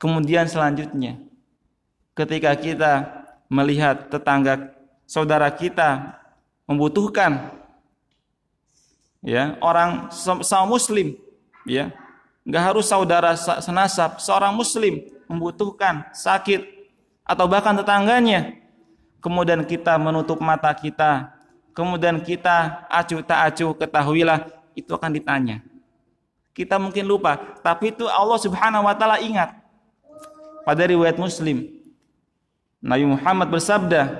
[0.00, 1.20] kemudian selanjutnya
[2.16, 2.92] ketika kita
[3.52, 4.72] melihat tetangga
[5.04, 6.16] saudara kita
[6.64, 7.52] membutuhkan
[9.22, 11.16] ya orang sama muslim
[11.64, 11.94] ya.
[12.42, 14.18] Nggak harus saudara senasab.
[14.18, 14.98] Seorang muslim
[15.30, 16.66] membutuhkan sakit
[17.22, 18.58] atau bahkan tetangganya.
[19.22, 21.30] Kemudian kita menutup mata kita.
[21.70, 24.50] Kemudian kita acuh tak acuh ketahuilah.
[24.74, 25.62] Itu akan ditanya.
[26.52, 29.56] Kita mungkin lupa, tapi itu Allah Subhanahu wa taala ingat.
[30.68, 31.64] Pada riwayat Muslim,
[32.76, 34.12] Nabi Muhammad bersabda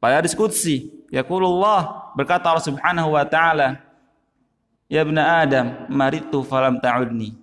[0.00, 3.76] pada hadis qudsi, yaqulullah berkata Allah Subhanahu wa taala,
[4.88, 7.36] "Ya ibnu Adam, maritu falam ta'udni."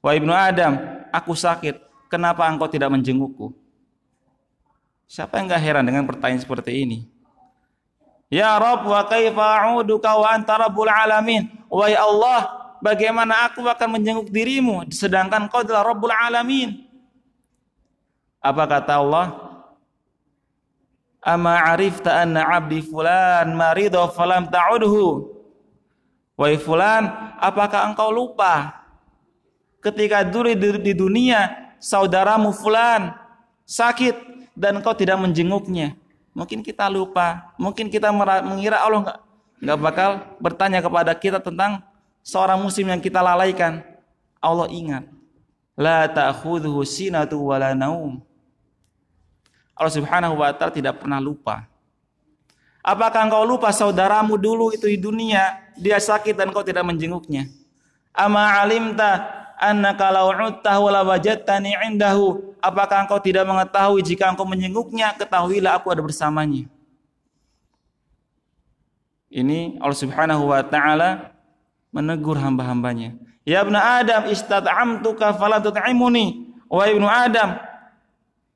[0.00, 0.78] Wa ibnu Adam,
[1.10, 3.52] aku sakit, kenapa engkau tidak menjengukku?
[5.04, 6.98] Siapa yang enggak heran dengan pertanyaan seperti ini?
[8.32, 11.50] Ya Rabb wa kaifa a'uduka wa anta rabbul alamin?
[11.68, 16.84] Wahai Allah, bagaimana aku akan menjenguk dirimu sedangkan kau adalah Rabbul Alamin.
[18.44, 19.26] Apa kata Allah?
[21.24, 25.33] Ama arifta anna abdi fulan marido falam ta'udhu.
[26.34, 27.06] Wahai fulan,
[27.38, 28.82] apakah engkau lupa
[29.78, 30.50] ketika dulu
[30.82, 33.14] di dunia saudaramu fulan
[33.62, 35.94] sakit dan engkau tidak menjenguknya?
[36.34, 38.10] Mungkin kita lupa, mungkin kita
[38.42, 39.18] mengira Allah nggak
[39.62, 40.10] nggak bakal
[40.42, 41.78] bertanya kepada kita tentang
[42.26, 43.86] seorang muslim yang kita lalaikan,
[44.42, 45.06] Allah ingat.
[45.78, 48.18] La ta'khudhuhu sinatu wala naum.
[49.74, 51.66] Allah Subhanahu wa taala tidak pernah lupa.
[52.82, 57.50] Apakah engkau lupa saudaramu dulu itu di dunia, dia sakit dan kau tidak menjenguknya?
[58.14, 59.26] Ama alimta
[59.58, 62.54] annaka law uttahu la wajadtani indahu.
[62.62, 66.64] Apakah engkau tidak mengetahui jika engkau menjenguknya, ketahuilah aku ada bersamanya.
[69.34, 71.34] Ini Allah Subhanahu wa taala
[71.90, 73.18] menegur hamba-hambanya.
[73.42, 76.54] Ya ibn Adam istat'amtuka fala tut'imuni.
[76.70, 77.60] Wahai ibnu Adam,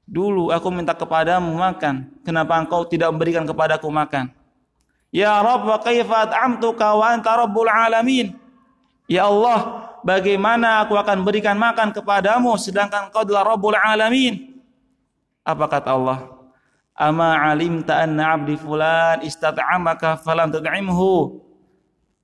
[0.09, 2.09] dulu aku minta kepadamu makan.
[2.25, 4.33] Kenapa engkau tidak memberikan kepadaku makan?
[5.09, 8.37] Ya Rabb, wa kaifa at'amtuka wa anta rabbul alamin?
[9.09, 14.61] Ya Allah, bagaimana aku akan berikan makan kepadamu sedangkan engkau adalah rabbul alamin?
[15.45, 16.29] Apa kata Allah?
[16.93, 21.41] Ama alimta anna abdi fulan istat'amaka falam tad'imhu?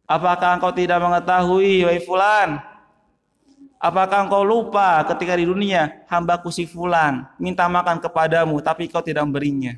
[0.05, 2.61] Apakah engkau tidak mengetahui, wahai fulan,
[3.85, 9.28] Apakah engkau lupa ketika di dunia hambaku si fulan minta makan kepadamu tapi kau tidak
[9.28, 9.76] memberinya?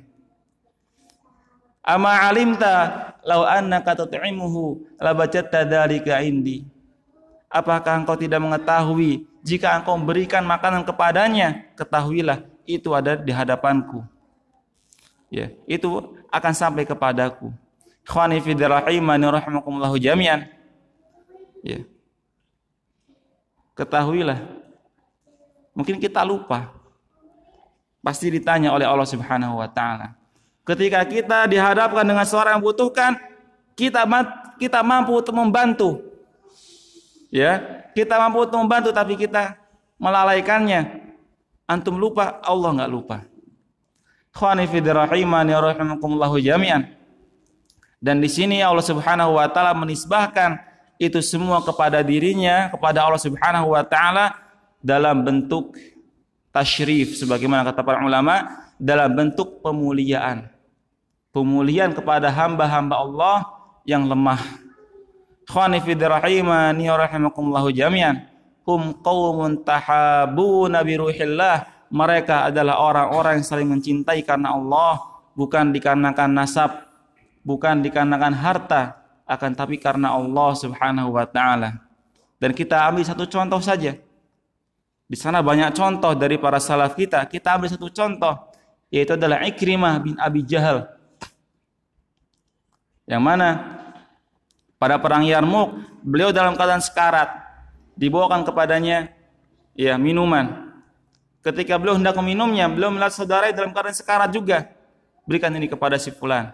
[1.87, 6.66] Ama alimta lau annaka tut'imuhu labajatta dzalika indi.
[7.47, 14.03] Apakah engkau tidak mengetahui jika engkau memberikan makanan kepadanya, ketahuilah itu ada di hadapanku.
[15.30, 15.87] Ya, itu
[16.34, 17.55] akan sampai kepadaku.
[18.03, 20.51] Khani fi rahimani rahimakumullah jami'an.
[21.62, 21.87] Ya
[23.76, 24.41] ketahuilah
[25.76, 26.72] mungkin kita lupa
[28.01, 30.16] pasti ditanya oleh Allah Subhanahu wa taala
[30.67, 33.14] ketika kita dihadapkan dengan seorang yang membutuhkan
[33.79, 34.03] kita
[34.59, 35.91] kita mampu untuk membantu.
[37.31, 39.55] Ya kita mampu untuk membantu tapi kita
[39.97, 41.07] melalaikannya.
[41.67, 43.23] Antum lupa Allah nggak lupa.
[44.35, 46.93] Khani fi rahimani rahimakumullah jami'an.
[47.97, 50.61] Dan di sini Allah Subhanahu wa taala menisbahkan
[51.01, 54.37] itu semua kepada dirinya, kepada Allah Subhanahu wa taala
[54.85, 55.75] dalam bentuk
[56.53, 58.45] tasyrif sebagaimana kata para ulama
[58.77, 60.56] dalam bentuk pemuliaan.
[61.37, 63.39] Pemuliaan kepada hamba-hamba Allah
[63.84, 64.41] yang lemah.
[65.45, 66.89] Khani fi rahimani
[67.76, 68.24] jami'an.
[68.64, 71.68] Hum qaumun tahabuna bi ruhillah.
[71.93, 76.89] Mereka adalah orang-orang yang saling mencintai karena Allah, bukan dikarenakan nasab,
[77.45, 81.84] bukan dikarenakan harta, akan tapi karena Allah Subhanahu wa taala.
[82.41, 83.93] Dan kita ambil satu contoh saja.
[85.05, 87.28] Di sana banyak contoh dari para salaf kita.
[87.28, 88.57] Kita ambil satu contoh
[88.89, 90.96] yaitu adalah Ikrimah bin Abi Jahal.
[93.07, 93.49] Yang mana
[94.77, 97.31] pada perang Yarmuk beliau dalam keadaan sekarat
[97.95, 99.15] dibawakan kepadanya
[99.79, 100.75] ya minuman.
[101.41, 104.67] Ketika beliau hendak meminumnya, beliau melihat saudara dalam keadaan sekarat juga.
[105.23, 106.51] Berikan ini kepada si fulan.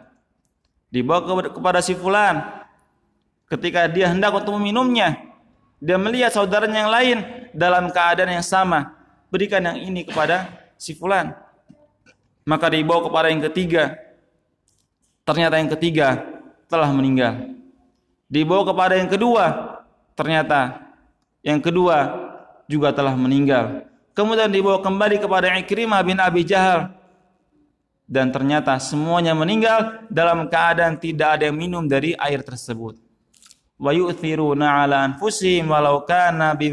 [0.93, 2.63] Dibawa kepada si fulan,
[3.53, 5.21] ketika dia hendak untuk meminumnya
[5.77, 7.19] dia melihat saudaranya yang lain
[7.53, 8.97] dalam keadaan yang sama
[9.29, 10.49] berikan yang ini kepada
[10.81, 11.37] si fulan
[12.49, 14.01] maka dibawa kepada yang ketiga
[15.29, 16.32] ternyata yang ketiga
[16.73, 17.53] telah meninggal.
[18.33, 19.45] Dibawa kepada yang kedua
[20.17, 20.81] ternyata
[21.45, 22.17] yang kedua
[22.65, 23.85] juga telah meninggal.
[24.17, 26.97] Kemudian dibawa kembali kepada Ikrimah bin Abi Jahal.
[28.09, 33.01] Dan ternyata semuanya meninggal dalam keadaan tidak ada yang minum dari air tersebut.
[33.81, 36.73] Wa yu'thiruna ala anfusihim walau kana bi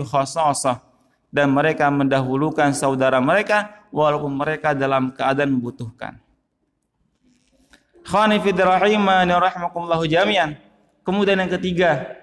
[1.29, 6.19] dan mereka mendahulukan saudara mereka walaupun mereka dalam keadaan membutuhkan.
[8.05, 10.55] Khani fi rahimani rahimakumullah jami'an.
[11.03, 12.19] Kemudian yang ketiga,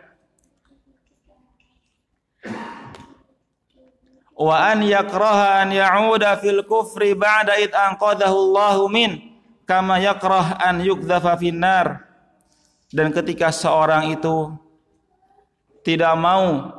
[4.36, 10.84] wa an yakraha an ya'uda fil kufri ba'da id anqadahu Allahu min kama yakrah an
[10.84, 12.06] yukdhafa finnar.
[12.92, 14.54] Dan ketika seorang itu
[15.82, 16.70] tidak mau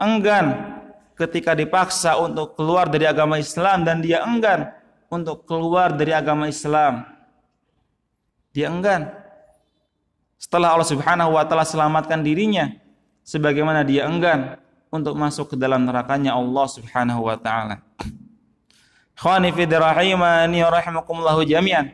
[0.00, 0.76] enggan
[1.16, 4.72] ketika dipaksa untuk keluar dari agama Islam dan dia enggan
[5.08, 7.15] untuk keluar dari agama Islam.
[8.56, 9.12] Dia enggan.
[10.40, 12.72] Setelah Allah Subhanahu wa taala selamatkan dirinya
[13.20, 14.56] sebagaimana dia enggan
[14.88, 17.84] untuk masuk ke dalam nerakanya Allah Subhanahu wa taala.
[19.12, 21.92] Khani fi rahimani rahimakumullah jami'an.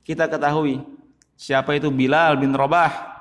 [0.00, 0.80] Kita ketahui
[1.36, 3.20] siapa itu Bilal bin Rabah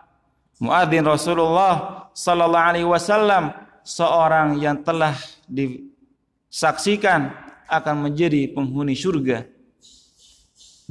[0.64, 3.52] muadzin Rasulullah sallallahu alaihi wasallam
[3.84, 5.12] seorang yang telah
[5.44, 7.36] disaksikan
[7.68, 9.51] akan menjadi penghuni surga.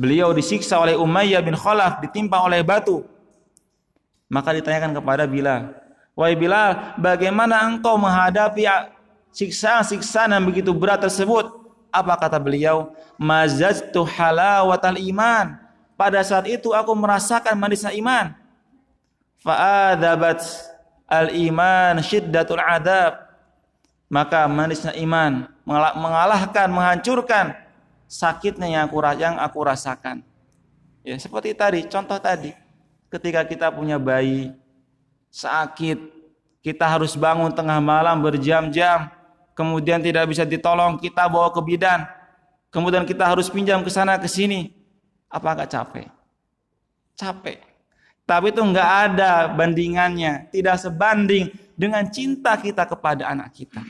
[0.00, 3.04] Beliau disiksa oleh Umayyah bin Khalaf, ditimpa oleh batu.
[4.32, 5.76] Maka ditanyakan kepada Bilal,
[6.16, 8.64] "Wahai Bilal, bagaimana engkau menghadapi
[9.36, 11.52] siksaan-siksaan yang begitu berat tersebut?"
[11.92, 12.96] Apa kata beliau?
[13.20, 15.60] "Mazajtu halawatal iman."
[16.00, 18.40] Pada saat itu aku merasakan manisnya iman
[19.44, 20.40] fa'adabat
[21.08, 23.24] al-iman syiddatul adab
[24.12, 25.48] maka manisnya iman
[25.96, 27.56] mengalahkan menghancurkan
[28.10, 30.26] sakitnya yang aku yang aku rasakan.
[31.06, 32.50] Ya seperti tadi contoh tadi
[33.06, 34.50] ketika kita punya bayi
[35.30, 35.96] sakit
[36.60, 39.08] kita harus bangun tengah malam berjam-jam
[39.54, 42.04] kemudian tidak bisa ditolong kita bawa ke bidan
[42.74, 44.74] kemudian kita harus pinjam ke sana ke sini.
[45.30, 46.10] Apakah capek?
[47.14, 47.62] Capek.
[48.26, 53.82] Tapi itu nggak ada bandingannya, tidak sebanding dengan cinta kita kepada anak kita.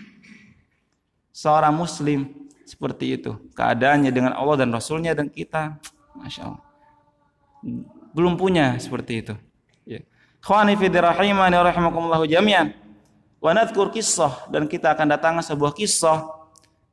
[1.30, 3.34] seorang muslim seperti itu.
[3.58, 5.74] Keadaannya dengan Allah dan Rasulnya dan kita.
[6.14, 6.62] Masya Allah.
[8.14, 9.34] Belum punya seperti itu.
[9.82, 10.06] Ya.
[10.38, 12.70] Khawani fi rahimani rahimakumullahu jami'an.
[13.42, 16.30] Wa nadhkur kisah dan kita akan datangkan sebuah kisah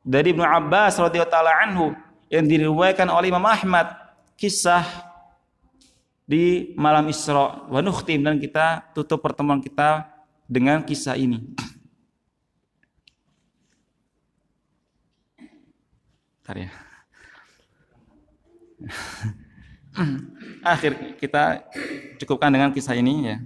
[0.01, 1.85] dari Ibnu Abbas radhiyallahu anhu
[2.33, 3.93] yang diriwayatkan oleh Imam Ahmad.
[4.33, 4.81] Kisah
[6.25, 8.25] di malam Isra wa nukhtim.
[8.25, 10.09] Dan kita tutup pertemuan kita
[10.49, 11.53] dengan kisah ini.
[16.47, 16.71] Bentar ya.
[20.71, 21.59] Akhir kita
[22.23, 23.43] cukupkan dengan kisah ini ya.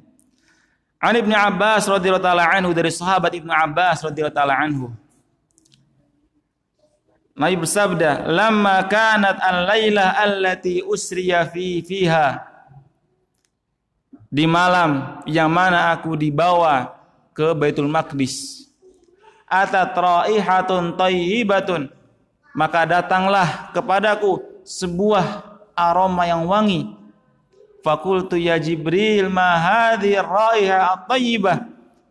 [1.01, 4.93] An Ibnu Abbas radhiyallahu taala anhu dari sahabat Ibnu Abbas radhiyallahu taala anhu.
[7.33, 12.37] Nabi bersabda, "Lamma kanat al-lailah allati usriya fi fiha"
[14.29, 17.01] Di malam yang mana aku dibawa
[17.33, 18.69] ke Baitul Maqdis.
[19.49, 21.97] Atat raihatun thayyibatun
[22.51, 25.43] maka datanglah kepadaku sebuah
[25.75, 26.95] aroma yang wangi.
[27.81, 31.01] Fakultu ya Jibril ma hadhi raiha.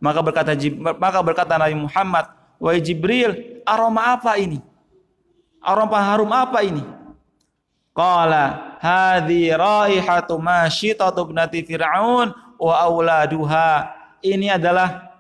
[0.01, 0.53] Maka berkata
[0.99, 2.27] maka berkata Nabi Muhammad,
[2.59, 4.59] "Wahai Jibril, aroma apa ini?
[5.63, 6.83] Aroma harum apa ini?"
[7.95, 15.15] Qala, "Hadhi raihatu masyitatu ibnati Fir'aun wa auladuha." Ini adalah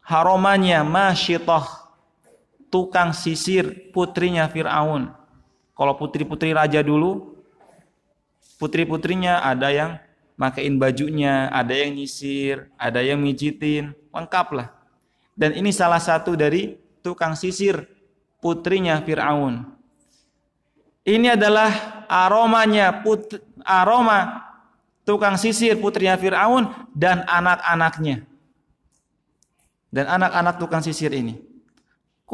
[0.00, 1.83] haromanya masyitah
[2.74, 5.14] tukang sisir putrinya Fir'aun.
[5.78, 7.38] Kalau putri-putri raja dulu,
[8.58, 10.02] putri-putrinya ada yang
[10.34, 14.68] makain bajunya, ada yang nyisir, ada yang mijitin, lengkap lah.
[15.38, 17.86] Dan ini salah satu dari tukang sisir
[18.42, 19.70] putrinya Fir'aun.
[21.06, 24.50] Ini adalah aromanya put, aroma
[25.06, 28.26] tukang sisir putrinya Fir'aun dan anak-anaknya.
[29.94, 31.53] Dan anak-anak tukang sisir ini.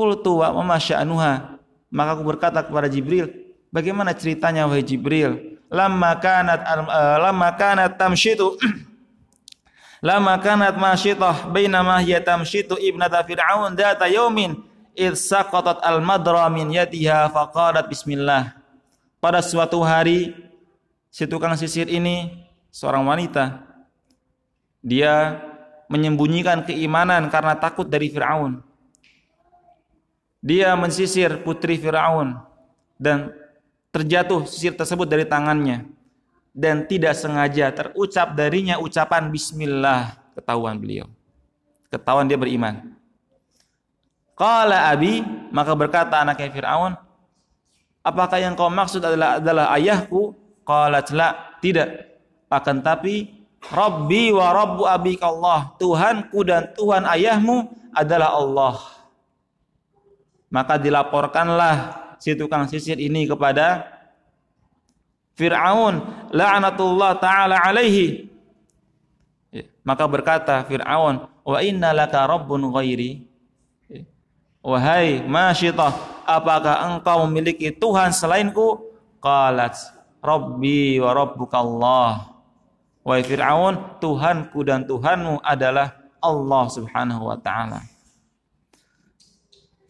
[0.01, 1.61] Qultu wa ma sya'nuha.
[1.92, 3.28] Maka aku berkata kepada Jibril,
[3.68, 5.61] bagaimana ceritanya wahai Jibril?
[5.68, 8.57] Lamma kanat uh, lamma kanat tamshitu
[10.09, 14.59] lamma kanat masyitah bainama hiya tamshitu ibnata fir'aun data yaumin
[14.96, 18.57] id saqatat al-madra min yadiha faqalat bismillah.
[19.20, 20.32] Pada suatu hari
[21.12, 23.68] si tukang sisir ini seorang wanita
[24.80, 25.44] dia
[25.92, 28.70] menyembunyikan keimanan karena takut dari Firaun
[30.41, 32.41] dia mensisir putri Firaun
[32.97, 33.32] dan
[33.93, 35.84] terjatuh sisir tersebut dari tangannya
[36.57, 41.07] dan tidak sengaja terucap darinya ucapan bismillah ketahuan beliau.
[41.93, 42.97] Ketahuan dia beriman.
[44.32, 45.20] Qala abi
[45.53, 46.97] maka berkata anaknya Firaun
[48.01, 50.32] apakah yang kau maksud adalah adalah ayahku?
[50.64, 51.28] Qala la
[51.61, 52.09] tidak.
[52.51, 53.30] Akan tapi
[53.61, 58.99] Rabbi wa Rabbu abik Allah Tuhanku dan Tuhan ayahmu adalah Allah
[60.51, 63.86] maka dilaporkanlah si tukang sisir ini kepada
[65.38, 68.28] Fir'aun la'anatullah ta'ala alaihi.
[69.55, 73.24] Ya, maka berkata Fir'aun wa inna laka rabbun ghairi.
[73.88, 74.05] Ya,
[74.61, 75.96] wahai masyitah
[76.28, 78.90] apakah engkau memiliki Tuhan selainku?
[79.22, 79.78] Qalat
[80.20, 82.36] rabbi wa rabbuka Allah.
[83.01, 87.99] Wahai Fir'aun Tuhanku dan Tuhanmu adalah Allah subhanahu wa ta'ala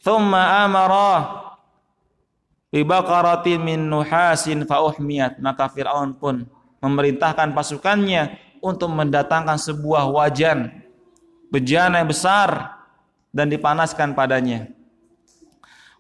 [0.00, 1.12] thumma amara
[2.72, 4.80] bi baqaratin min nuhasin fa
[5.38, 6.48] maka Firaun pun
[6.80, 10.72] memerintahkan pasukannya untuk mendatangkan sebuah wajan
[11.52, 12.80] bejana yang besar
[13.30, 14.70] dan dipanaskan padanya.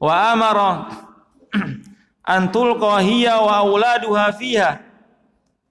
[0.00, 0.88] Wa amara
[2.24, 4.70] antul hiya wa auladuha fiha.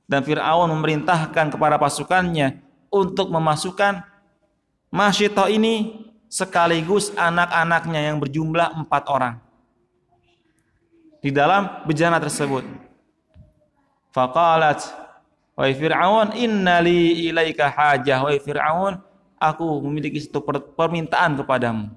[0.09, 2.57] Dan Fir'aun memerintahkan kepada pasukannya
[2.89, 4.01] untuk memasukkan
[4.89, 9.35] masyitah ini sekaligus anak-anaknya yang berjumlah empat orang
[11.19, 12.63] di dalam bejana tersebut.
[14.09, 14.81] Faqalat
[15.59, 19.03] Wahai Fir'aun innali ilaika hajah Wahai Fir'aun
[19.35, 20.39] aku memiliki satu
[20.73, 21.91] permintaan kepadamu.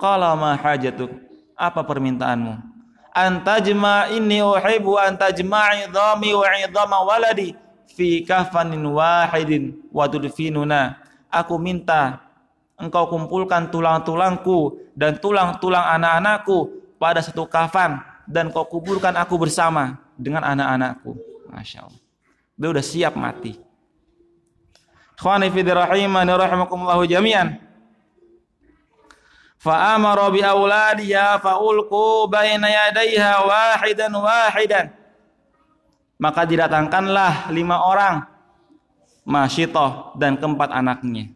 [0.00, 1.12] Qala ma hajatuk?
[1.52, 2.58] Apa permintaanmu?
[3.12, 7.52] Antajma inni uhibbu antajma'i dhami wa 'idhama waladi
[7.92, 10.08] fi kafanin wahidin wa.
[11.32, 12.24] Aku minta
[12.78, 20.46] engkau kumpulkan tulang-tulangku dan tulang-tulang anak-anakku pada satu kafan dan kau kuburkan aku bersama dengan
[20.46, 21.18] anak-anakku.
[21.50, 22.02] Masya Allah.
[22.56, 23.58] Dia udah siap mati.
[25.18, 27.60] Khawani rahimakumullahu jami'an.
[29.62, 34.90] Fa'amara bi auladiha fa'ulqu baina yadayha wahidan wahidan.
[36.18, 38.26] Maka didatangkanlah lima orang
[39.22, 41.30] Masyitoh dan keempat anaknya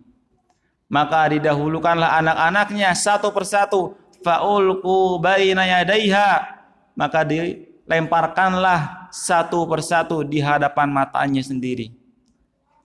[0.86, 3.94] maka didahulukanlah anak-anaknya satu persatu.
[4.24, 6.58] Faulqu baina yadaiha
[6.98, 11.94] maka dilemparkanlah satu persatu di hadapan matanya sendiri.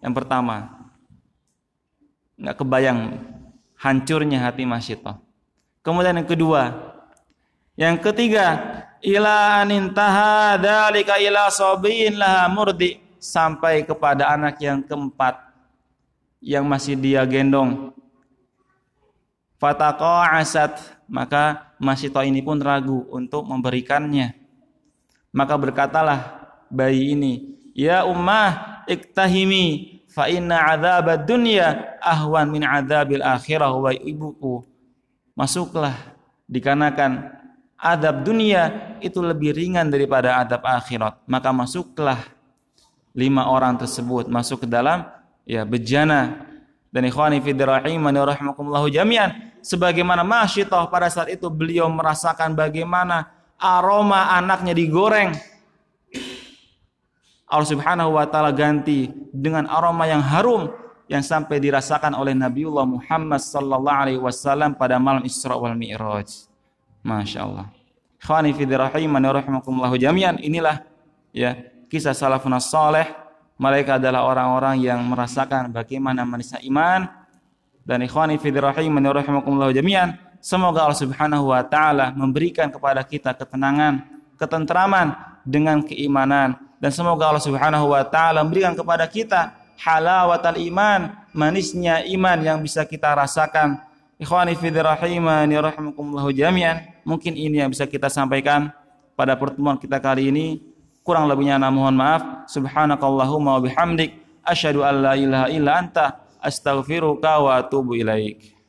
[0.03, 0.69] Yang pertama
[2.37, 2.99] nggak kebayang
[3.77, 5.13] hancurnya hati Masyito
[5.85, 6.73] kemudian yang kedua
[7.77, 8.61] yang ketiga
[9.01, 13.01] ila anintaha dalika ila sabiin laha murdi.
[13.21, 15.50] Sampai kepada anak yang keempat
[16.41, 17.93] yang masih dia gendong.
[19.61, 20.73] asat
[21.05, 24.33] maka Masito ini pun ragu untuk memberikannya.
[25.33, 27.33] Maka berkatalah bayi ini,
[27.71, 34.61] Ya ummah iktahimi fa inna adzab dunya ahwan min adzabil akhirah wa ibuku.
[35.33, 35.95] Masuklah
[36.51, 37.31] dikarenakan
[37.79, 41.17] adab dunia itu lebih ringan daripada adab akhirat.
[41.25, 42.19] Maka masuklah
[43.15, 45.07] lima orang tersebut masuk ke dalam
[45.45, 46.47] ya bejana
[46.91, 53.31] dan ikhwani fi rahimani rahimakumullah jami'an sebagaimana masyitah pada saat itu beliau merasakan bagaimana
[53.61, 55.33] aroma anaknya digoreng
[57.51, 60.71] Allah Subhanahu wa taala ganti dengan aroma yang harum
[61.11, 66.47] yang sampai dirasakan oleh Nabiullah Muhammad sallallahu alaihi wasallam pada malam Isra wal Mi'raj.
[67.03, 67.67] Masya Allah.
[68.23, 70.87] Ikhwani fi rahimani rahimakumullah jami'an inilah
[71.35, 71.59] ya
[71.91, 73.03] kisah salafun saleh
[73.61, 77.05] mereka adalah orang-orang yang merasakan bagaimana manisnya iman.
[77.85, 84.01] Dan ikhwani fi rahimani rahimakumullah jami'an semoga Allah Subhanahu wa taala memberikan kepada kita ketenangan
[84.41, 85.13] ketentraman
[85.45, 86.57] dengan keimanan.
[86.81, 92.81] Dan semoga Allah Subhanahu wa taala memberikan kepada kita halawatal iman manisnya iman yang bisa
[92.81, 93.77] kita rasakan.
[94.17, 98.73] Ikhwani fi rahimani rahimakumullah jami'an mungkin ini yang bisa kita sampaikan
[99.13, 100.70] pada pertemuan kita kali ini
[101.01, 102.45] Kurang lebihnya nah mohon maaf.
[102.45, 104.13] Subhanakallahumma wa bihamdik
[104.45, 106.05] asyhadu an la ilaha illa anta
[106.37, 108.60] astaghfiruka wa atubu ilaik.